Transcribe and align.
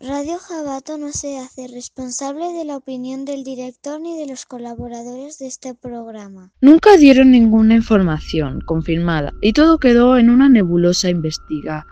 Radio 0.00 0.36
Jabato 0.38 0.98
no 0.98 1.10
se 1.10 1.38
hace 1.38 1.68
responsable 1.68 2.52
de 2.52 2.66
la 2.66 2.76
opinión 2.76 3.24
del 3.24 3.44
director 3.44 3.98
ni 3.98 4.18
de 4.18 4.26
los 4.26 4.44
colaboradores 4.44 5.38
de 5.38 5.46
este 5.46 5.74
programa. 5.74 6.52
Nunca 6.60 6.98
dieron 6.98 7.30
ninguna 7.30 7.76
información 7.76 8.60
confirmada 8.60 9.32
y 9.40 9.54
todo 9.54 9.78
quedó 9.78 10.18
en 10.18 10.28
una 10.28 10.50
nebulosa 10.50 11.08
investiga 11.08 11.86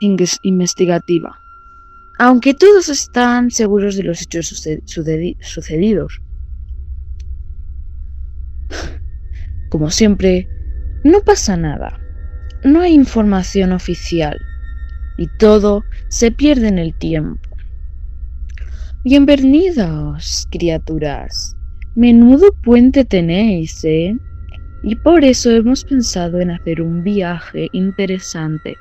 investigativa. 0.00 1.38
Aunque 2.18 2.54
todos 2.54 2.88
están 2.88 3.50
seguros 3.50 3.94
de 3.96 4.04
los 4.04 4.22
hechos 4.22 4.46
sucedidos. 4.86 6.22
Como 9.68 9.90
siempre, 9.90 10.48
no 11.04 11.20
pasa 11.20 11.58
nada. 11.58 12.00
No 12.64 12.80
hay 12.80 12.94
información 12.94 13.72
oficial 13.72 14.38
y 15.16 15.28
todo 15.38 15.84
se 16.08 16.30
pierde 16.30 16.68
en 16.68 16.78
el 16.78 16.94
tiempo. 16.94 17.40
Bienvenidos, 19.04 20.46
criaturas. 20.50 21.56
Menudo 21.94 22.52
puente 22.62 23.04
tenéis, 23.04 23.84
¿eh? 23.84 24.16
Y 24.82 24.96
por 24.96 25.24
eso 25.24 25.50
hemos 25.50 25.84
pensado 25.84 26.40
en 26.40 26.52
hacer 26.52 26.80
un 26.80 27.02
viaje 27.02 27.68
interesante 27.72 28.76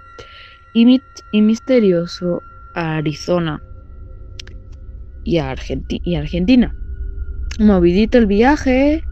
y, 0.74 1.02
misterioso 1.34 2.42
a 2.76 2.98
Arizona 2.98 3.62
y 5.24 5.38
a, 5.38 5.50
Argentina. 5.52 6.76
Movidito 7.60 8.18
el 8.18 8.26
viaje. 8.26 9.04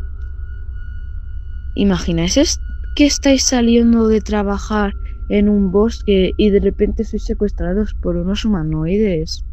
¿Imagináis 1.75 2.59
que 2.95 3.05
estáis 3.05 3.43
saliendo 3.43 4.07
de 4.07 4.21
trabajar 4.21 4.93
en 5.29 5.47
un 5.47 5.71
bosque 5.71 6.33
y 6.37 6.49
de 6.49 6.59
repente 6.59 7.03
sois 7.03 7.23
secuestrados 7.23 7.93
por 8.01 8.17
unos 8.17 8.45
humanoides 8.45 9.45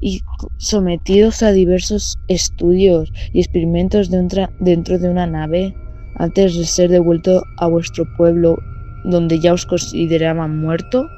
y 0.00 0.20
sometidos 0.58 1.42
a 1.42 1.52
diversos 1.52 2.18
estudios 2.28 3.12
y 3.32 3.40
experimentos 3.40 4.10
dentro 4.10 4.98
de 4.98 5.08
una 5.08 5.26
nave 5.26 5.74
antes 6.16 6.56
de 6.56 6.64
ser 6.64 6.90
devuelto 6.90 7.44
a 7.58 7.68
vuestro 7.68 8.04
pueblo 8.16 8.58
donde 9.04 9.38
ya 9.38 9.52
os 9.52 9.66
consideraban 9.66 10.58
muerto? 10.58 11.08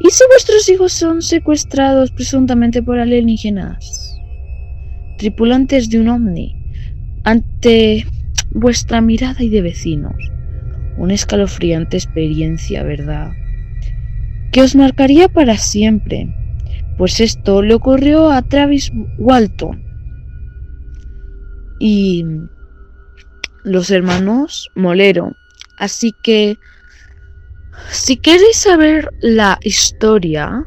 ¿Y 0.00 0.10
si 0.10 0.24
vuestros 0.28 0.68
hijos 0.68 0.92
son 0.92 1.22
secuestrados 1.22 2.10
presuntamente 2.10 2.82
por 2.82 2.98
alienígenas? 2.98 4.16
Tripulantes 5.18 5.90
de 5.90 6.00
un 6.00 6.08
ovni, 6.08 6.54
ante 7.24 8.06
vuestra 8.52 9.00
mirada 9.00 9.42
y 9.42 9.50
de 9.50 9.60
vecinos. 9.60 10.16
Una 11.00 11.14
escalofriante 11.14 11.96
experiencia, 11.96 12.82
¿verdad? 12.82 13.32
Que 14.52 14.60
os 14.60 14.76
marcaría 14.76 15.28
para 15.28 15.56
siempre. 15.56 16.28
Pues 16.98 17.20
esto 17.20 17.62
le 17.62 17.72
ocurrió 17.72 18.30
a 18.30 18.42
Travis 18.42 18.92
Walton 19.16 19.82
y 21.78 22.26
los 23.64 23.90
hermanos 23.90 24.70
Molero. 24.74 25.34
Así 25.78 26.12
que, 26.22 26.58
si 27.88 28.18
queréis 28.18 28.56
saber 28.56 29.08
la 29.22 29.58
historia, 29.62 30.66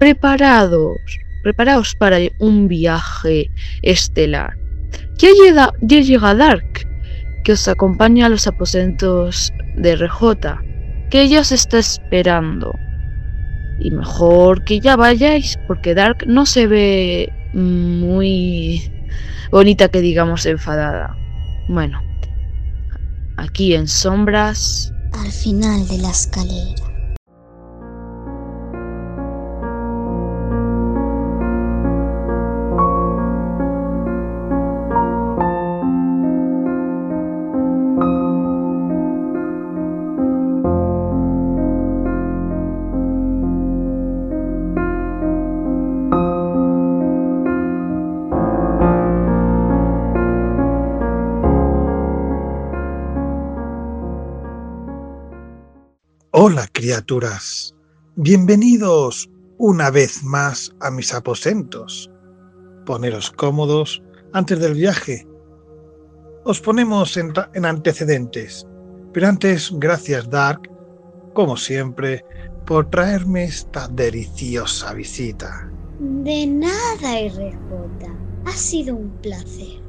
preparados, 0.00 0.96
preparaos 1.42 1.94
para 1.96 2.16
un 2.40 2.66
viaje 2.66 3.50
estelar. 3.82 4.56
Ya 5.18 5.28
llega, 5.44 5.72
ya 5.82 6.00
llega 6.00 6.34
Dark, 6.34 6.88
que 7.46 7.52
os 7.52 7.68
acompaña 7.68 8.26
a 8.26 8.28
los 8.28 8.48
aposentos 8.48 9.52
de 9.76 9.94
RJ, 9.94 10.58
que 11.10 11.22
ella 11.22 11.42
os 11.42 11.52
está 11.52 11.78
esperando. 11.78 12.72
Y 13.78 13.92
mejor 13.92 14.64
que 14.64 14.80
ya 14.80 14.96
vayáis, 14.96 15.56
porque 15.68 15.94
Dark 15.94 16.26
no 16.26 16.44
se 16.44 16.66
ve 16.66 17.32
muy 17.54 18.90
bonita 19.52 19.88
que 19.88 20.00
digamos 20.00 20.44
enfadada. 20.44 21.16
Bueno, 21.68 22.00
aquí 23.36 23.76
en 23.76 23.86
sombras. 23.86 24.92
Al 25.12 25.30
final 25.30 25.86
de 25.86 25.98
la 25.98 26.10
escalera. 26.10 26.95
Criaturas, 56.96 57.74
bienvenidos 58.14 59.28
una 59.58 59.90
vez 59.90 60.24
más 60.24 60.74
a 60.80 60.90
mis 60.90 61.12
aposentos. 61.12 62.10
Poneros 62.86 63.30
cómodos 63.32 64.02
antes 64.32 64.58
del 64.60 64.72
viaje. 64.72 65.28
Os 66.44 66.58
ponemos 66.58 67.18
en, 67.18 67.34
antecedentes, 67.66 68.66
pero 69.12 69.28
antes 69.28 69.70
gracias 69.74 70.30
Dark, 70.30 70.70
como 71.34 71.58
siempre, 71.58 72.24
por 72.64 72.88
traerme 72.88 73.44
esta 73.44 73.88
deliciosa 73.88 74.94
visita. 74.94 75.70
De 76.00 76.46
nada, 76.46 77.20
RJ. 77.28 78.06
Ha 78.46 78.52
sido 78.52 78.96
un 78.96 79.10
placer. 79.20 79.82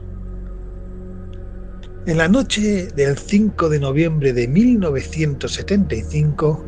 En 2.06 2.18
la 2.18 2.28
noche 2.28 2.88
del 2.88 3.18
5 3.18 3.70
de 3.70 3.80
noviembre 3.80 4.34
de 4.34 4.50
1975, 4.50 6.67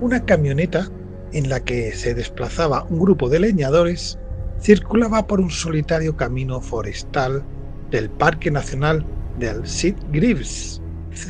una 0.00 0.24
camioneta 0.24 0.90
en 1.32 1.48
la 1.48 1.60
que 1.60 1.92
se 1.92 2.14
desplazaba 2.14 2.84
un 2.88 2.98
grupo 2.98 3.28
de 3.28 3.40
leñadores 3.40 4.18
circulaba 4.60 5.26
por 5.26 5.40
un 5.40 5.50
solitario 5.50 6.16
camino 6.16 6.60
forestal 6.60 7.42
del 7.90 8.10
Parque 8.10 8.50
Nacional 8.50 9.04
del 9.38 9.66
Sid 9.66 9.96
Greaves, 10.10 10.80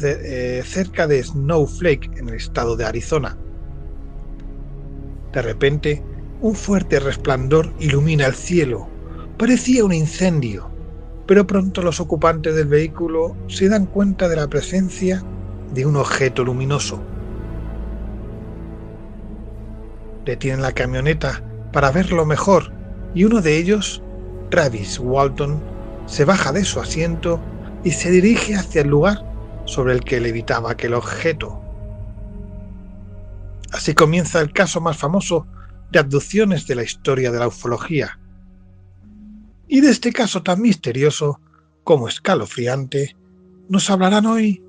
eh, 0.02 0.62
cerca 0.64 1.06
de 1.06 1.22
Snowflake, 1.22 2.18
en 2.18 2.28
el 2.28 2.34
estado 2.34 2.76
de 2.76 2.84
Arizona. 2.84 3.36
De 5.32 5.42
repente, 5.42 6.02
un 6.40 6.54
fuerte 6.54 7.00
resplandor 7.00 7.72
ilumina 7.80 8.26
el 8.26 8.34
cielo. 8.34 8.88
Parecía 9.36 9.84
un 9.84 9.92
incendio 9.92 10.76
pero 11.26 11.46
pronto 11.46 11.82
los 11.82 12.00
ocupantes 12.00 12.54
del 12.54 12.68
vehículo 12.68 13.36
se 13.48 13.68
dan 13.68 13.86
cuenta 13.86 14.28
de 14.28 14.36
la 14.36 14.48
presencia 14.48 15.22
de 15.74 15.84
un 15.84 15.96
objeto 15.96 16.44
luminoso. 16.44 17.02
Detienen 20.26 20.60
la 20.60 20.72
camioneta 20.72 21.42
para 21.72 21.92
verlo 21.92 22.26
mejor 22.26 22.72
y 23.14 23.24
uno 23.24 23.40
de 23.40 23.56
ellos, 23.56 24.02
Travis 24.50 24.98
Walton, 24.98 25.62
se 26.06 26.24
baja 26.24 26.52
de 26.52 26.64
su 26.64 26.80
asiento 26.80 27.40
y 27.84 27.92
se 27.92 28.10
dirige 28.10 28.56
hacia 28.56 28.82
el 28.82 28.88
lugar 28.88 29.24
sobre 29.64 29.94
el 29.94 30.02
que 30.02 30.20
levitaba 30.20 30.72
aquel 30.72 30.94
objeto. 30.94 31.62
Así 33.72 33.94
comienza 33.94 34.40
el 34.40 34.52
caso 34.52 34.80
más 34.80 34.96
famoso 34.96 35.46
de 35.90 36.00
abducciones 36.00 36.66
de 36.66 36.74
la 36.74 36.82
historia 36.82 37.30
de 37.30 37.38
la 37.38 37.48
ufología, 37.48 38.18
y 39.68 39.80
de 39.80 39.90
este 39.90 40.12
caso 40.12 40.42
tan 40.42 40.60
misterioso 40.60 41.40
como 41.84 42.08
escalofriante, 42.08 43.16
nos 43.68 43.90
hablarán 43.90 44.26
hoy 44.26 44.62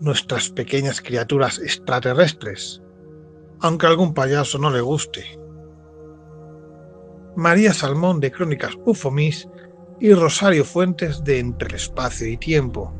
nuestras 0.00 0.50
pequeñas 0.50 1.00
criaturas 1.00 1.58
extraterrestres, 1.58 2.82
aunque 3.60 3.86
a 3.86 3.90
algún 3.90 4.14
payaso 4.14 4.58
no 4.58 4.70
le 4.70 4.80
guste. 4.80 5.38
María 7.36 7.72
Salmón 7.72 8.20
de 8.20 8.32
Crónicas 8.32 8.76
Ufomis 8.84 9.48
y 10.00 10.12
Rosario 10.14 10.64
Fuentes 10.64 11.22
de 11.24 11.38
Entre 11.38 11.68
el 11.68 11.74
Espacio 11.74 12.26
y 12.26 12.36
Tiempo. 12.36 12.92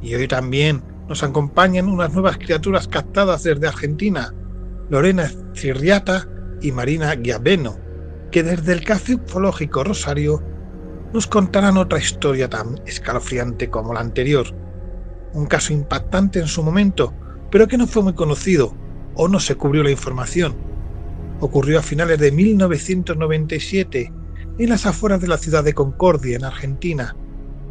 Y 0.00 0.14
hoy 0.14 0.28
también 0.28 0.82
nos 1.08 1.22
acompañan 1.22 1.88
unas 1.88 2.12
nuevas 2.12 2.38
criaturas 2.38 2.88
captadas 2.88 3.42
desde 3.42 3.66
Argentina, 3.66 4.32
Lorena 4.88 5.30
Cirriata 5.54 6.28
y 6.60 6.72
Marina 6.72 7.16
Giaveno, 7.20 7.76
que 8.30 8.42
desde 8.42 8.72
el 8.72 8.84
Café 8.84 9.16
Ufológico 9.16 9.84
Rosario 9.84 10.42
nos 11.12 11.26
contarán 11.26 11.76
otra 11.76 11.98
historia 11.98 12.48
tan 12.48 12.80
escalofriante 12.86 13.70
como 13.70 13.92
la 13.92 14.00
anterior. 14.00 14.46
Un 15.32 15.46
caso 15.46 15.72
impactante 15.72 16.38
en 16.38 16.46
su 16.46 16.62
momento, 16.62 17.12
pero 17.50 17.66
que 17.66 17.78
no 17.78 17.86
fue 17.86 18.02
muy 18.02 18.14
conocido 18.14 18.74
o 19.16 19.28
no 19.28 19.40
se 19.40 19.56
cubrió 19.56 19.82
la 19.82 19.90
información. 19.90 20.54
Ocurrió 21.40 21.78
a 21.78 21.82
finales 21.82 22.18
de 22.18 22.32
1997 22.32 24.12
en 24.58 24.68
las 24.68 24.86
afueras 24.86 25.20
de 25.20 25.28
la 25.28 25.38
ciudad 25.38 25.64
de 25.64 25.74
Concordia, 25.74 26.36
en 26.36 26.44
Argentina, 26.44 27.16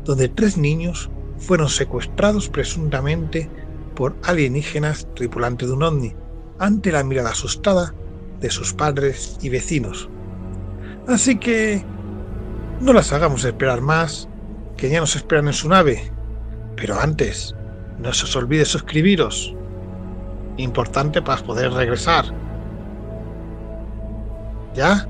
donde 0.04 0.30
tres 0.30 0.58
niños 0.58 1.10
fueron 1.38 1.70
secuestrados 1.70 2.50
presuntamente 2.50 3.50
por 3.96 4.16
alienígenas 4.24 5.08
tripulantes 5.16 5.68
de 5.68 5.74
un 5.74 5.84
ovni, 5.84 6.14
ante 6.60 6.92
la 6.92 7.04
mirada 7.04 7.32
asustada 7.32 7.94
de 8.40 8.50
sus 8.50 8.74
padres 8.74 9.38
y 9.42 9.50
vecinos. 9.50 10.10
Así 11.08 11.38
que 11.38 11.84
no 12.82 12.94
las 12.94 13.14
hagamos 13.14 13.44
esperar 13.46 13.82
más, 13.82 14.28
que 14.78 14.90
ya 14.90 15.00
nos 15.00 15.16
esperan 15.16 15.48
en 15.48 15.54
su 15.54 15.70
nave. 15.70 16.12
Pero 16.76 17.00
antes, 17.00 17.56
no 18.00 18.14
se 18.14 18.26
os 18.26 18.36
olvide 18.36 18.66
suscribiros. 18.66 19.56
Importante 20.57 21.22
para 21.22 21.44
poder 21.44 21.72
regresar. 21.72 22.25
¿Ya? 24.74 25.07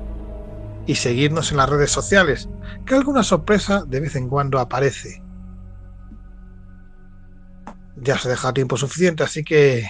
Y 0.86 0.94
seguirnos 0.94 1.50
en 1.50 1.58
las 1.58 1.68
redes 1.68 1.90
sociales, 1.90 2.48
que 2.84 2.94
alguna 2.94 3.22
sorpresa 3.22 3.84
de 3.86 4.00
vez 4.00 4.16
en 4.16 4.28
cuando 4.28 4.58
aparece. 4.58 5.22
Ya 7.96 8.18
se 8.18 8.28
deja 8.28 8.52
tiempo 8.52 8.76
suficiente, 8.76 9.24
así 9.24 9.42
que... 9.42 9.88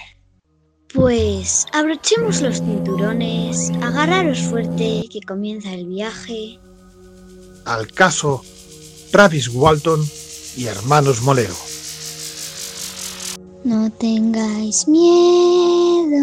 Pues 0.93 1.65
abrochemos 1.73 2.41
los 2.41 2.57
cinturones, 2.57 3.71
agarraros 3.81 4.39
fuerte, 4.39 5.03
que 5.11 5.19
comienza 5.27 5.73
el 5.73 5.85
viaje. 5.85 6.59
Al 7.65 7.91
caso, 7.91 8.41
Travis 9.11 9.49
Walton 9.49 9.99
y 10.55 10.65
hermanos 10.65 11.21
Molero. 11.21 11.53
No 13.63 13.89
tengáis 13.99 14.87
miedo. 14.87 16.17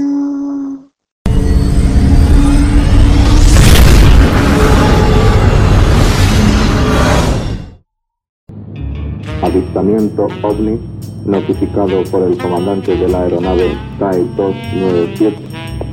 Avistamiento 9.43 10.29
OVNI 10.43 10.81
notificado 11.27 12.03
por 12.11 12.23
el 12.23 12.39
comandante 12.39 12.97
de 12.97 13.09
la 13.09 13.23
aeronave 13.23 13.77
TAE 13.99 14.25
297. 14.37 15.37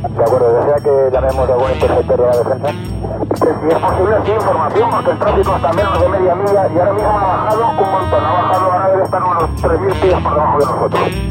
De 0.01 0.23
acuerdo, 0.23 0.53
¿desea 0.53 0.75
que 0.75 1.11
llamemos 1.11 1.49
a 1.49 1.53
algún 1.53 1.71
interceptor 1.71 2.19
de 2.19 2.25
la 2.25 2.37
defensa? 2.37 2.73
Si 3.31 3.67
es 3.67 3.79
posible, 3.79 4.15
sí, 4.25 4.31
información, 4.31 4.89
porque 4.91 5.11
el 5.11 5.19
tráfico 5.19 5.55
está 5.55 5.69
a 5.69 5.73
menos 5.73 6.01
de 6.01 6.09
media 6.09 6.35
milla 6.35 6.67
y 6.73 6.79
ahora 6.79 6.93
mismo 6.93 7.09
ha 7.09 7.27
bajado 7.27 7.69
un 7.69 7.91
montón. 7.91 8.23
Ha 8.23 8.31
bajado, 8.31 8.71
ahora 8.71 8.89
debe 8.89 9.03
estar 9.03 9.23
unos 9.23 9.43
3.000 9.61 10.01
pies 10.01 10.13
por 10.21 10.33
debajo 10.33 10.59
de 10.59 10.65
nosotros. 10.65 11.30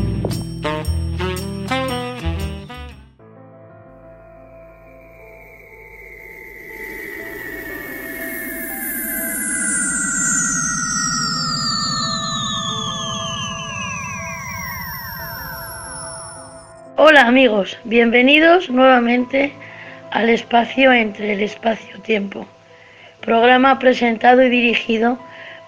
Amigos, 17.21 17.77
bienvenidos 17.85 18.71
nuevamente 18.71 19.53
al 20.11 20.31
espacio 20.31 20.91
entre 20.91 21.35
el 21.35 21.43
espacio-tiempo, 21.43 22.47
programa 23.21 23.79
presentado 23.79 24.43
y 24.43 24.49
dirigido 24.49 25.19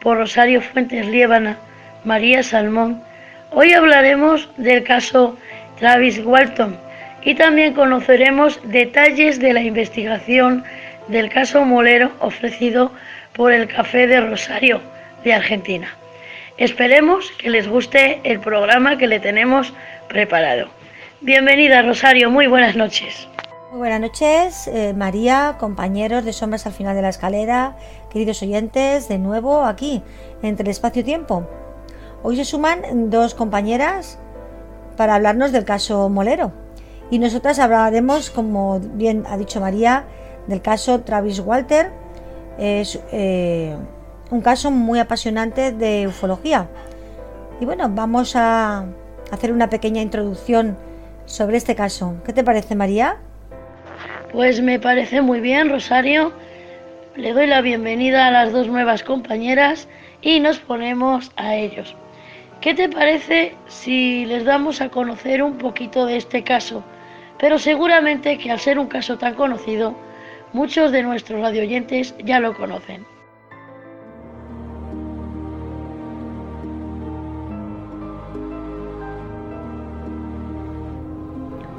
por 0.01 0.17
Rosario 0.17 0.63
Fuentes 0.63 1.07
Liébana, 1.07 1.59
María 2.05 2.43
Salmón. 2.43 3.03
Hoy 3.51 3.75
hablaremos 3.75 4.49
del 4.57 4.83
caso 4.83 5.37
Travis 5.79 6.21
Walton 6.25 6.75
y 7.23 7.35
también 7.35 7.75
conoceremos 7.75 8.59
detalles 8.65 9.39
de 9.39 9.53
la 9.53 9.61
investigación 9.61 10.65
del 11.09 11.29
caso 11.29 11.67
Molero 11.67 12.13
ofrecido 12.21 12.93
por 13.35 13.53
el 13.53 13.69
Café 13.69 14.07
de 14.07 14.23
Rosario 14.23 14.81
de 15.23 15.35
Argentina. 15.35 15.95
Esperemos 16.57 17.31
que 17.33 17.51
les 17.51 17.69
guste 17.69 18.21
el 18.25 18.41
programa 18.41 18.97
que 18.97 19.07
le 19.07 19.21
tenemos 19.21 19.75
preparado. 20.09 20.71
Bienvenida 21.25 21.83
Rosario, 21.83 22.33
muy 22.33 22.49
buenas 22.49 22.75
noches. 22.75 23.29
Muy 23.71 23.79
buenas 23.79 24.01
noches, 24.01 24.67
eh, 24.67 24.93
María, 24.93 25.55
compañeros 25.61 26.25
de 26.25 26.33
Sombras 26.33 26.67
al 26.67 26.73
final 26.73 26.97
de 26.97 27.03
la 27.03 27.11
escalera, 27.11 27.77
queridos 28.11 28.43
oyentes, 28.43 29.07
de 29.07 29.19
nuevo 29.19 29.63
aquí, 29.63 30.03
entre 30.43 30.65
el 30.65 30.71
espacio-tiempo. 30.73 31.47
Hoy 32.25 32.35
se 32.35 32.45
suman 32.45 33.09
dos 33.09 33.37
compañeras 33.37 34.19
para 34.97 35.15
hablarnos 35.15 35.53
del 35.53 35.65
caso 35.65 36.09
Molero. 36.09 36.51
Y 37.09 37.21
nosotras 37.21 37.61
hablaremos, 37.61 38.31
como 38.31 38.81
bien 38.81 39.23
ha 39.29 39.37
dicho 39.37 39.61
María, 39.61 40.07
del 40.49 40.61
caso 40.61 41.03
Travis 41.03 41.39
Walter. 41.39 41.93
Es 42.59 42.99
eh, 43.13 43.77
un 44.33 44.41
caso 44.41 44.73
muy 44.73 44.99
apasionante 44.99 45.71
de 45.71 46.09
ufología. 46.09 46.67
Y 47.61 47.65
bueno, 47.65 47.89
vamos 47.89 48.35
a 48.35 48.87
hacer 49.31 49.53
una 49.53 49.71
pequeña 49.71 50.03
introducción 50.03 50.91
sobre 51.27 51.57
este 51.57 51.75
caso. 51.75 52.17
¿Qué 52.25 52.33
te 52.33 52.45
parece, 52.45 52.75
María? 52.75 53.17
Pues 54.33 54.61
me 54.63 54.79
parece 54.79 55.21
muy 55.21 55.41
bien, 55.41 55.69
Rosario. 55.69 56.33
Le 57.17 57.33
doy 57.33 57.47
la 57.47 57.61
bienvenida 57.61 58.27
a 58.27 58.31
las 58.31 58.53
dos 58.53 58.69
nuevas 58.69 59.03
compañeras 59.03 59.89
y 60.23 60.41
nos 60.41 60.59
ponemos 60.59 61.31
a 61.37 61.55
ellos. 61.55 61.95
¿Qué 62.63 62.75
te 62.75 62.89
parece 62.89 63.55
si 63.67 64.25
les 64.25 64.45
damos 64.45 64.81
a 64.81 64.89
conocer 64.89 65.43
un 65.43 65.59
poquito 65.59 66.07
de 66.07 66.17
este 66.17 66.45
caso? 66.45 66.83
Pero 67.39 67.59
seguramente 67.59 68.39
que 68.39 68.51
al 68.51 68.61
ser 68.61 68.79
un 68.79 68.87
caso 68.87 69.19
tan 69.19 69.35
conocido, 69.35 69.95
muchos 70.53 70.93
de 70.93 71.03
nuestros 71.03 71.41
radioyentes 71.41 72.15
ya 72.25 72.41
lo 72.41 72.55
conocen. 72.55 73.05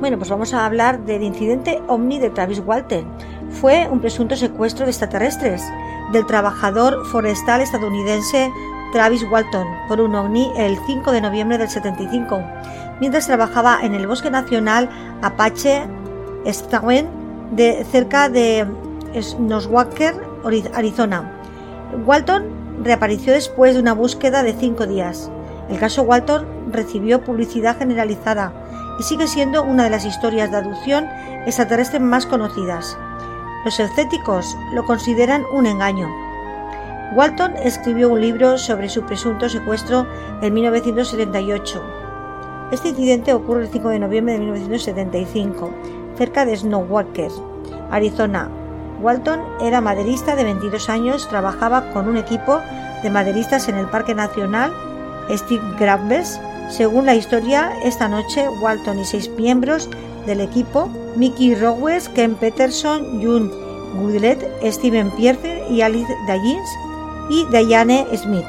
Bueno, 0.03 0.17
pues 0.17 0.29
vamos 0.29 0.53
a 0.53 0.65
hablar 0.65 1.05
del 1.05 1.23
incidente 1.23 1.81
OVNI 1.87 2.19
de 2.19 2.29
Travis 2.29 2.61
Walton. 2.65 3.05
Fue 3.51 3.87
un 3.89 4.01
presunto 4.01 4.35
secuestro 4.35 4.83
de 4.85 4.91
extraterrestres 4.91 5.63
del 6.11 6.25
trabajador 6.25 7.05
forestal 7.05 7.61
estadounidense 7.61 8.51
Travis 8.91 9.23
Walton 9.31 9.65
por 9.87 10.01
un 10.01 10.13
OVNI 10.13 10.51
el 10.57 10.77
5 10.85 11.09
de 11.13 11.21
noviembre 11.21 11.57
del 11.57 11.69
75, 11.69 12.43
mientras 12.99 13.27
trabajaba 13.27 13.79
en 13.81 13.93
el 13.93 14.05
Bosque 14.05 14.29
Nacional 14.29 14.89
Apache 15.21 15.83
Stawin 16.47 17.07
de 17.51 17.85
cerca 17.89 18.27
de 18.27 18.67
Noswalker, 19.39 20.15
Arizona. 20.73 21.31
Walton 22.05 22.43
reapareció 22.83 23.31
después 23.31 23.75
de 23.75 23.79
una 23.79 23.93
búsqueda 23.93 24.43
de 24.43 24.51
cinco 24.51 24.85
días. 24.85 25.31
El 25.69 25.79
caso 25.79 26.01
Walton 26.01 26.45
recibió 26.73 27.23
publicidad 27.23 27.77
generalizada 27.77 28.62
sigue 29.03 29.27
siendo 29.27 29.63
una 29.63 29.83
de 29.83 29.89
las 29.89 30.05
historias 30.05 30.49
de 30.51 30.57
aducción 30.57 31.05
extraterrestre 31.45 31.99
más 31.99 32.25
conocidas. 32.25 32.97
Los 33.65 33.79
escépticos 33.79 34.57
lo 34.73 34.85
consideran 34.85 35.45
un 35.53 35.65
engaño. 35.65 36.09
Walton 37.15 37.55
escribió 37.57 38.09
un 38.09 38.21
libro 38.21 38.57
sobre 38.57 38.89
su 38.89 39.03
presunto 39.03 39.47
secuestro 39.49 40.07
en 40.41 40.53
1978. 40.53 41.83
Este 42.71 42.89
incidente 42.89 43.33
ocurre 43.33 43.63
el 43.63 43.69
5 43.69 43.89
de 43.89 43.99
noviembre 43.99 44.33
de 44.33 44.39
1975, 44.39 45.71
cerca 46.17 46.45
de 46.45 46.57
Snowwalker, 46.57 47.31
Arizona. 47.91 48.49
Walton 49.01 49.41
era 49.61 49.81
maderista 49.81 50.35
de 50.35 50.45
22 50.45 50.89
años, 50.89 51.27
trabajaba 51.27 51.91
con 51.91 52.07
un 52.07 52.17
equipo 52.17 52.61
de 53.03 53.09
maderistas 53.09 53.67
en 53.67 53.75
el 53.75 53.87
Parque 53.87 54.15
Nacional 54.15 54.73
Steve 55.29 55.63
Graves 55.79 56.39
según 56.73 57.05
la 57.05 57.13
historia, 57.13 57.71
esta 57.83 58.07
noche 58.07 58.49
Walton 58.49 58.97
y 58.97 59.05
seis 59.05 59.29
miembros 59.37 59.87
del 60.25 60.41
equipo, 60.41 60.89
Mickey 61.15 61.53
Rowes, 61.53 62.09
Ken 62.09 62.33
Peterson, 62.33 63.21
June 63.21 63.51
Goodlet, 63.93 64.43
Steven 64.63 65.11
Pierce 65.11 65.63
y 65.69 65.81
Alice 65.81 66.11
Dallins 66.25 66.69
y 67.29 67.45
Diane 67.51 68.07
Smith, 68.17 68.45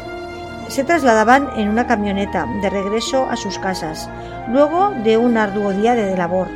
se 0.68 0.84
trasladaban 0.84 1.50
en 1.58 1.68
una 1.68 1.86
camioneta 1.86 2.46
de 2.62 2.70
regreso 2.70 3.26
a 3.30 3.36
sus 3.36 3.58
casas, 3.58 4.08
luego 4.50 4.94
de 5.04 5.18
un 5.18 5.36
arduo 5.36 5.72
día 5.72 5.94
de 5.94 6.16
labor, 6.16 6.48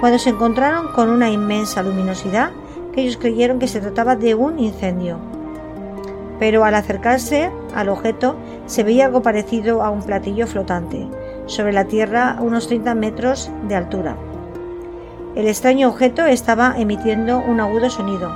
cuando 0.00 0.18
se 0.18 0.28
encontraron 0.28 0.92
con 0.92 1.08
una 1.08 1.30
inmensa 1.30 1.82
luminosidad 1.82 2.50
que 2.92 3.00
ellos 3.00 3.16
creyeron 3.16 3.58
que 3.58 3.68
se 3.68 3.80
trataba 3.80 4.14
de 4.14 4.34
un 4.34 4.58
incendio. 4.58 5.37
Pero 6.38 6.64
al 6.64 6.74
acercarse 6.74 7.50
al 7.74 7.88
objeto 7.88 8.36
se 8.66 8.84
veía 8.84 9.06
algo 9.06 9.22
parecido 9.22 9.82
a 9.82 9.90
un 9.90 10.02
platillo 10.02 10.46
flotante, 10.46 11.08
sobre 11.46 11.72
la 11.72 11.84
tierra 11.84 12.32
a 12.32 12.42
unos 12.42 12.68
30 12.68 12.94
metros 12.94 13.50
de 13.68 13.74
altura. 13.74 14.16
El 15.34 15.46
extraño 15.46 15.88
objeto 15.88 16.26
estaba 16.26 16.74
emitiendo 16.76 17.38
un 17.38 17.60
agudo 17.60 17.90
sonido. 17.90 18.32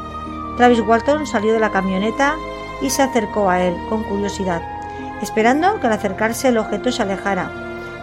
Travis 0.57 0.81
Walton 0.81 1.27
salió 1.27 1.53
de 1.53 1.61
la 1.61 1.73
camioneta 1.73 2.37
y 2.81 2.91
se 2.91 3.03
acercó 3.03 3.49
a 3.49 3.63
él 3.63 3.75
con 3.89 4.05
curiosidad, 4.05 4.63
esperando 5.21 5.81
que 5.81 5.87
al 5.87 5.95
acercarse 5.95 6.49
el 6.49 6.59
objeto 6.59 6.93
se 6.93 7.03
alejara. 7.03 7.51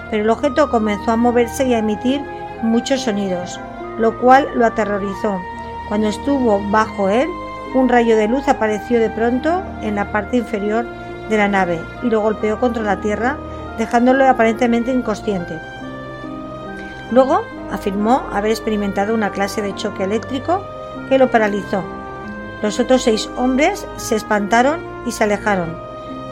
Pero 0.10 0.24
el 0.24 0.29
objeto 0.29 0.70
comenzó 0.70 1.12
a 1.12 1.15
moverse 1.18 1.68
y 1.68 1.74
a 1.74 1.79
emitir 1.79 2.22
muchos 2.62 3.01
sonidos, 3.01 3.60
lo 3.98 4.20
cual 4.20 4.48
lo 4.56 4.65
aterrorizó. 4.65 5.39
Cuando 5.88 6.08
estuvo 6.08 6.60
bajo 6.70 7.10
él, 7.10 7.27
un 7.73 7.89
rayo 7.89 8.17
de 8.17 8.27
luz 8.27 8.47
apareció 8.47 8.99
de 8.99 9.09
pronto 9.09 9.61
en 9.81 9.95
la 9.95 10.11
parte 10.11 10.38
inferior 10.38 10.85
de 11.29 11.38
la 11.38 11.47
nave 11.47 11.79
y 12.01 12.09
lo 12.09 12.21
golpeó 12.21 12.59
contra 12.59 12.83
la 12.83 12.99
tierra, 13.01 13.38
dejándolo 13.77 14.27
aparentemente 14.27 14.91
inconsciente. 14.91 15.59
Luego 17.11 17.43
afirmó 17.71 18.23
haber 18.31 18.51
experimentado 18.51 19.13
una 19.13 19.31
clase 19.31 19.61
de 19.61 19.75
choque 19.75 20.03
eléctrico 20.03 20.63
que 21.07 21.17
lo 21.17 21.29
paralizó. 21.29 21.83
Los 22.61 22.79
otros 22.79 23.03
seis 23.03 23.29
hombres 23.38 23.88
se 23.97 24.15
espantaron 24.15 24.79
y 25.05 25.11
se 25.11 25.23
alejaron, 25.23 25.77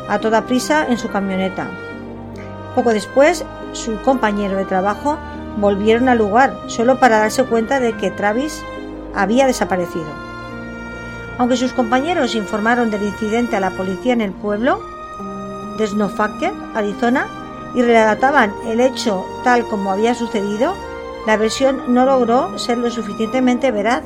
a 0.09 0.19
toda 0.19 0.45
prisa 0.45 0.85
en 0.87 0.97
su 0.97 1.09
camioneta. 1.09 1.67
Poco 2.75 2.93
después, 2.93 3.45
su 3.73 4.01
compañero 4.01 4.57
de 4.57 4.65
trabajo 4.65 5.17
volvieron 5.57 6.09
al 6.09 6.17
lugar 6.17 6.53
solo 6.67 6.99
para 6.99 7.19
darse 7.19 7.43
cuenta 7.43 7.79
de 7.79 7.93
que 7.93 8.11
Travis 8.11 8.63
había 9.15 9.47
desaparecido. 9.47 10.26
Aunque 11.37 11.57
sus 11.57 11.73
compañeros 11.73 12.35
informaron 12.35 12.89
del 12.89 13.03
incidente 13.03 13.55
a 13.55 13.59
la 13.59 13.71
policía 13.71 14.13
en 14.13 14.21
el 14.21 14.31
pueblo 14.31 14.81
de 15.77 15.87
Snowfactor, 15.87 16.53
Arizona, 16.73 17.27
y 17.75 17.81
relataban 17.81 18.53
el 18.65 18.79
hecho 18.79 19.25
tal 19.43 19.67
como 19.67 19.91
había 19.91 20.15
sucedido, 20.15 20.73
la 21.27 21.37
versión 21.37 21.93
no 21.93 22.05
logró 22.05 22.57
ser 22.57 22.77
lo 22.79 22.89
suficientemente 22.89 23.71
veraz, 23.71 24.01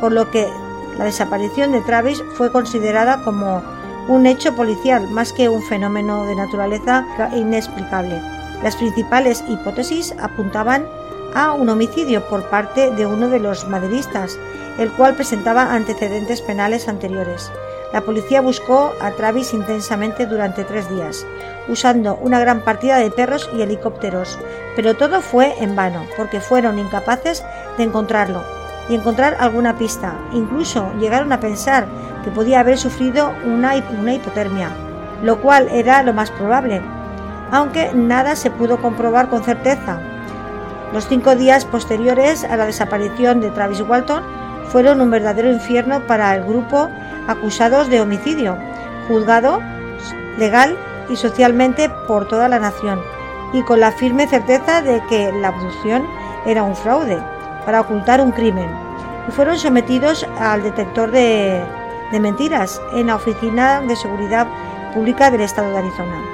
por 0.00 0.12
lo 0.12 0.30
que 0.30 0.48
la 0.96 1.04
desaparición 1.04 1.72
de 1.72 1.80
Travis 1.80 2.22
fue 2.34 2.50
considerada 2.50 3.22
como 3.22 3.62
un 4.08 4.26
hecho 4.26 4.54
policial 4.54 5.08
más 5.10 5.32
que 5.32 5.48
un 5.48 5.62
fenómeno 5.62 6.24
de 6.24 6.36
naturaleza 6.36 7.06
inexplicable. 7.34 8.20
Las 8.62 8.76
principales 8.76 9.44
hipótesis 9.48 10.14
apuntaban 10.20 10.86
a 11.34 11.52
un 11.52 11.68
homicidio 11.68 12.22
por 12.28 12.44
parte 12.44 12.90
de 12.90 13.06
uno 13.06 13.28
de 13.28 13.40
los 13.40 13.66
maderistas, 13.68 14.38
el 14.78 14.90
cual 14.92 15.14
presentaba 15.14 15.74
antecedentes 15.74 16.40
penales 16.42 16.88
anteriores. 16.88 17.50
La 17.92 18.00
policía 18.00 18.40
buscó 18.40 18.92
a 19.00 19.10
Travis 19.10 19.52
intensamente 19.52 20.26
durante 20.26 20.64
tres 20.64 20.88
días, 20.88 21.26
usando 21.68 22.16
una 22.16 22.40
gran 22.40 22.62
partida 22.62 22.96
de 22.96 23.10
perros 23.10 23.50
y 23.54 23.60
helicópteros, 23.60 24.38
pero 24.74 24.94
todo 24.94 25.20
fue 25.20 25.54
en 25.62 25.76
vano, 25.76 26.06
porque 26.16 26.40
fueron 26.40 26.78
incapaces 26.78 27.44
de 27.76 27.84
encontrarlo 27.84 28.42
y 28.88 28.94
encontrar 28.94 29.36
alguna 29.38 29.76
pista. 29.76 30.14
Incluso 30.32 30.90
llegaron 30.98 31.32
a 31.32 31.40
pensar 31.40 31.86
que 32.24 32.30
podía 32.30 32.60
haber 32.60 32.78
sufrido 32.78 33.32
una, 33.44 33.74
una 34.00 34.14
hipotermia, 34.14 34.70
lo 35.22 35.40
cual 35.40 35.68
era 35.70 36.02
lo 36.02 36.14
más 36.14 36.30
probable, 36.30 36.80
aunque 37.50 37.92
nada 37.92 38.34
se 38.36 38.50
pudo 38.50 38.80
comprobar 38.80 39.28
con 39.28 39.44
certeza. 39.44 40.00
Los 40.92 41.08
cinco 41.08 41.34
días 41.34 41.64
posteriores 41.64 42.44
a 42.44 42.56
la 42.56 42.66
desaparición 42.66 43.40
de 43.40 43.50
Travis 43.50 43.80
Walton 43.80 44.22
fueron 44.68 45.00
un 45.00 45.10
verdadero 45.10 45.50
infierno 45.50 46.00
para 46.06 46.34
el 46.36 46.44
grupo 46.44 46.90
acusados 47.28 47.88
de 47.88 48.02
homicidio, 48.02 48.58
juzgado 49.08 49.60
legal 50.38 50.76
y 51.08 51.16
socialmente 51.16 51.88
por 52.06 52.28
toda 52.28 52.48
la 52.48 52.58
nación, 52.58 53.00
y 53.54 53.62
con 53.62 53.80
la 53.80 53.90
firme 53.92 54.26
certeza 54.26 54.82
de 54.82 55.02
que 55.08 55.32
la 55.32 55.48
abducción 55.48 56.06
era 56.44 56.62
un 56.62 56.76
fraude 56.76 57.18
para 57.64 57.80
ocultar 57.80 58.20
un 58.20 58.32
crimen, 58.32 58.68
y 59.28 59.30
fueron 59.30 59.58
sometidos 59.58 60.26
al 60.38 60.62
detector 60.62 61.10
de, 61.10 61.64
de 62.10 62.20
mentiras 62.20 62.82
en 62.92 63.06
la 63.06 63.16
Oficina 63.16 63.80
de 63.80 63.96
Seguridad 63.96 64.46
Pública 64.92 65.30
del 65.30 65.40
Estado 65.40 65.70
de 65.70 65.78
Arizona, 65.78 66.31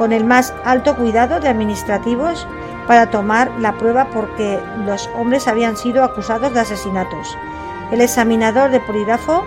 con 0.00 0.14
el 0.14 0.24
más 0.24 0.54
alto 0.64 0.96
cuidado 0.96 1.40
de 1.40 1.48
administrativos 1.50 2.48
para 2.86 3.10
tomar 3.10 3.50
la 3.60 3.76
prueba 3.76 4.08
porque 4.14 4.58
los 4.86 5.10
hombres 5.14 5.46
habían 5.46 5.76
sido 5.76 6.02
acusados 6.02 6.54
de 6.54 6.60
asesinatos. 6.60 7.36
El 7.92 8.00
examinador 8.00 8.70
de 8.70 8.80
polígrafo, 8.80 9.44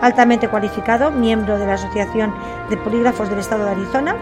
altamente 0.00 0.46
cualificado, 0.46 1.10
miembro 1.10 1.58
de 1.58 1.66
la 1.66 1.74
Asociación 1.74 2.32
de 2.70 2.76
Polígrafos 2.76 3.28
del 3.30 3.40
Estado 3.40 3.64
de 3.64 3.72
Arizona, 3.72 4.14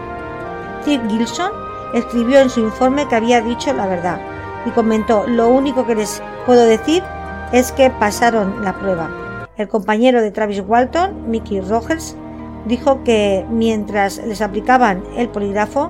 Steve 0.81 1.07
Gilson, 1.07 1.51
escribió 1.93 2.39
en 2.39 2.49
su 2.49 2.61
informe 2.61 3.07
que 3.07 3.17
había 3.17 3.39
dicho 3.39 3.71
la 3.71 3.85
verdad 3.85 4.19
y 4.65 4.71
comentó, 4.71 5.27
lo 5.27 5.49
único 5.49 5.85
que 5.85 5.93
les 5.93 6.19
puedo 6.47 6.65
decir 6.65 7.03
es 7.51 7.71
que 7.71 7.91
pasaron 7.91 8.63
la 8.63 8.73
prueba. 8.73 9.07
El 9.55 9.67
compañero 9.67 10.19
de 10.19 10.31
Travis 10.31 10.63
Walton, 10.65 11.29
Mickey 11.29 11.61
Rogers, 11.61 12.15
dijo 12.65 13.03
que 13.03 13.45
mientras 13.49 14.17
les 14.25 14.41
aplicaban 14.41 15.03
el 15.15 15.29
polígrafo, 15.29 15.89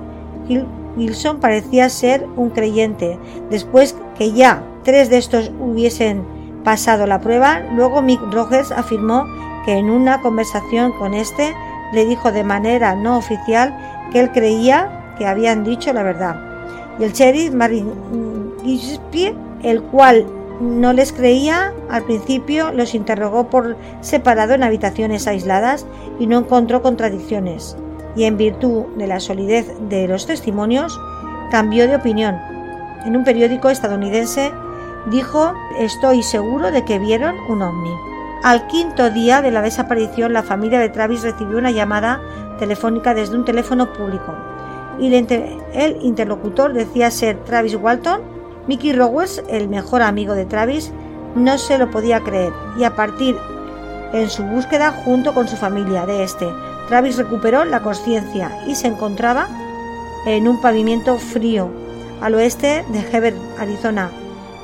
Gilson 0.96 1.38
parecía 1.38 1.88
ser 1.88 2.26
un 2.36 2.50
creyente. 2.50 3.18
Después 3.50 3.96
que 4.16 4.32
ya 4.32 4.62
tres 4.82 5.10
de 5.10 5.18
estos 5.18 5.52
hubiesen 5.60 6.24
pasado 6.64 7.06
la 7.06 7.20
prueba, 7.20 7.60
luego 7.74 8.02
Mick 8.02 8.20
Rogers 8.32 8.72
afirmó 8.72 9.24
que 9.64 9.74
en 9.74 9.90
una 9.90 10.20
conversación 10.20 10.92
con 10.92 11.14
este 11.14 11.54
le 11.92 12.06
dijo 12.06 12.32
de 12.32 12.44
manera 12.44 12.94
no 12.94 13.18
oficial 13.18 13.76
que 14.12 14.20
él 14.20 14.30
creía 14.32 15.14
que 15.18 15.26
habían 15.26 15.64
dicho 15.64 15.92
la 15.92 16.02
verdad. 16.02 16.36
Y 16.98 17.04
el 17.04 17.12
sheriff 17.12 17.52
Martin 17.52 17.92
Gillespie, 18.62 19.34
el 19.62 19.82
cual 19.82 20.26
no 20.60 20.92
les 20.92 21.12
creía 21.12 21.72
al 21.88 22.04
principio, 22.04 22.70
los 22.72 22.94
interrogó 22.94 23.48
por 23.48 23.76
separado 24.00 24.54
en 24.54 24.62
habitaciones 24.62 25.26
aisladas 25.26 25.86
y 26.18 26.26
no 26.26 26.38
encontró 26.38 26.82
contradicciones. 26.82 27.76
Y 28.14 28.24
en 28.24 28.36
virtud 28.36 28.84
de 28.96 29.06
la 29.06 29.20
solidez 29.20 29.72
de 29.88 30.06
los 30.06 30.26
testimonios, 30.26 31.00
cambió 31.50 31.88
de 31.88 31.96
opinión. 31.96 32.36
En 33.04 33.16
un 33.16 33.24
periódico 33.24 33.70
estadounidense 33.70 34.52
dijo, 35.10 35.54
estoy 35.78 36.22
seguro 36.22 36.70
de 36.70 36.84
que 36.84 36.98
vieron 36.98 37.36
un 37.48 37.62
ovni. 37.62 37.94
Al 38.42 38.66
quinto 38.66 39.10
día 39.10 39.42
de 39.42 39.50
la 39.50 39.62
desaparición, 39.62 40.32
la 40.32 40.42
familia 40.42 40.78
de 40.78 40.88
Travis 40.88 41.22
recibió 41.22 41.58
una 41.58 41.70
llamada 41.70 42.20
telefónica 42.58 43.14
desde 43.14 43.36
un 43.36 43.44
teléfono 43.44 43.92
público. 43.92 44.34
Y 44.98 45.14
el 45.14 45.96
interlocutor 46.02 46.74
decía 46.74 47.10
ser 47.10 47.38
Travis 47.44 47.74
Walton, 47.74 48.39
Mickey 48.70 48.92
Rogers, 48.92 49.42
el 49.48 49.68
mejor 49.68 50.00
amigo 50.00 50.34
de 50.34 50.44
Travis, 50.44 50.92
no 51.34 51.58
se 51.58 51.76
lo 51.76 51.90
podía 51.90 52.20
creer 52.20 52.52
y 52.78 52.84
a 52.84 52.94
partir 52.94 53.36
en 54.12 54.30
su 54.30 54.44
búsqueda 54.44 54.92
junto 54.92 55.34
con 55.34 55.48
su 55.48 55.56
familia 55.56 56.06
de 56.06 56.22
este, 56.22 56.46
Travis 56.86 57.16
recuperó 57.16 57.64
la 57.64 57.80
conciencia 57.80 58.56
y 58.68 58.76
se 58.76 58.86
encontraba 58.86 59.48
en 60.24 60.46
un 60.46 60.60
pavimento 60.60 61.18
frío 61.18 61.68
al 62.20 62.36
oeste 62.36 62.84
de 62.90 63.00
Heber, 63.00 63.34
Arizona. 63.58 64.08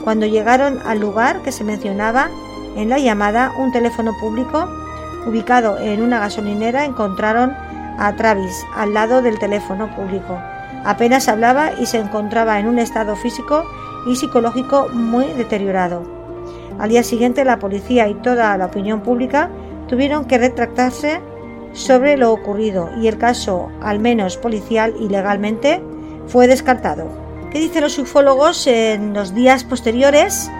Cuando 0.04 0.24
llegaron 0.24 0.78
al 0.86 1.00
lugar 1.00 1.42
que 1.42 1.50
se 1.50 1.64
mencionaba 1.64 2.28
en 2.76 2.88
la 2.88 3.00
llamada, 3.00 3.54
un 3.58 3.72
teléfono 3.72 4.16
público 4.20 4.68
ubicado 5.26 5.78
en 5.78 6.00
una 6.00 6.20
gasolinera, 6.20 6.84
encontraron 6.84 7.56
a 7.98 8.14
Travis 8.14 8.54
al 8.76 8.94
lado 8.94 9.20
del 9.20 9.40
teléfono 9.40 9.92
público. 9.96 10.38
Apenas 10.84 11.26
hablaba 11.26 11.72
y 11.72 11.86
se 11.86 11.98
encontraba 11.98 12.60
en 12.60 12.68
un 12.68 12.78
estado 12.78 13.16
físico 13.16 13.64
y 14.06 14.16
psicológico 14.16 14.88
muy 14.92 15.26
deteriorado. 15.26 16.02
Al 16.78 16.90
día 16.90 17.02
siguiente 17.02 17.44
la 17.44 17.58
policía 17.58 18.08
y 18.08 18.14
toda 18.14 18.56
la 18.56 18.66
opinión 18.66 19.00
pública 19.00 19.50
tuvieron 19.88 20.24
que 20.24 20.38
retractarse 20.38 21.20
sobre 21.72 22.16
lo 22.16 22.32
ocurrido 22.32 22.90
y 23.00 23.06
el 23.06 23.18
caso, 23.18 23.70
al 23.82 23.98
menos 23.98 24.36
policial 24.36 24.94
y 24.98 25.08
legalmente, 25.08 25.82
fue 26.26 26.46
descartado. 26.46 27.08
¿Qué 27.52 27.58
dicen 27.60 27.82
los 27.82 27.98
ufólogos 27.98 28.66
en 28.66 29.14
los 29.14 29.34
días 29.34 29.64
posteriores 29.64 30.50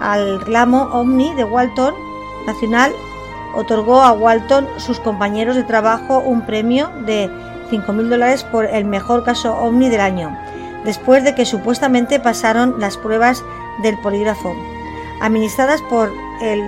al 0.00 0.40
reclamo 0.40 0.82
Omni 0.92 1.34
de 1.34 1.44
Walton 1.44 1.94
Nacional? 2.46 2.92
Otorgó 3.56 4.02
a 4.02 4.12
Walton 4.12 4.66
sus 4.76 4.98
compañeros 5.00 5.56
de 5.56 5.62
trabajo 5.62 6.18
un 6.18 6.44
premio 6.44 6.90
de 7.06 7.28
5.000 7.70 8.08
dólares 8.08 8.44
por 8.44 8.66
el 8.66 8.84
mejor 8.84 9.24
caso 9.24 9.54
Omni 9.54 9.88
del 9.88 10.00
año, 10.00 10.36
después 10.84 11.24
de 11.24 11.34
que 11.34 11.46
supuestamente 11.46 12.20
pasaron 12.20 12.76
las 12.78 12.96
pruebas 12.96 13.42
del 13.82 13.98
polígrafo, 13.98 14.54
administradas 15.20 15.80
por 15.82 16.12
el 16.42 16.62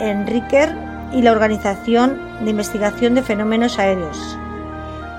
Enriquer 0.00 0.76
y 1.12 1.22
la 1.22 1.32
Organización 1.32 2.20
de 2.44 2.50
Investigación 2.50 3.14
de 3.14 3.22
Fenómenos 3.22 3.78
Aéreos. 3.78 4.38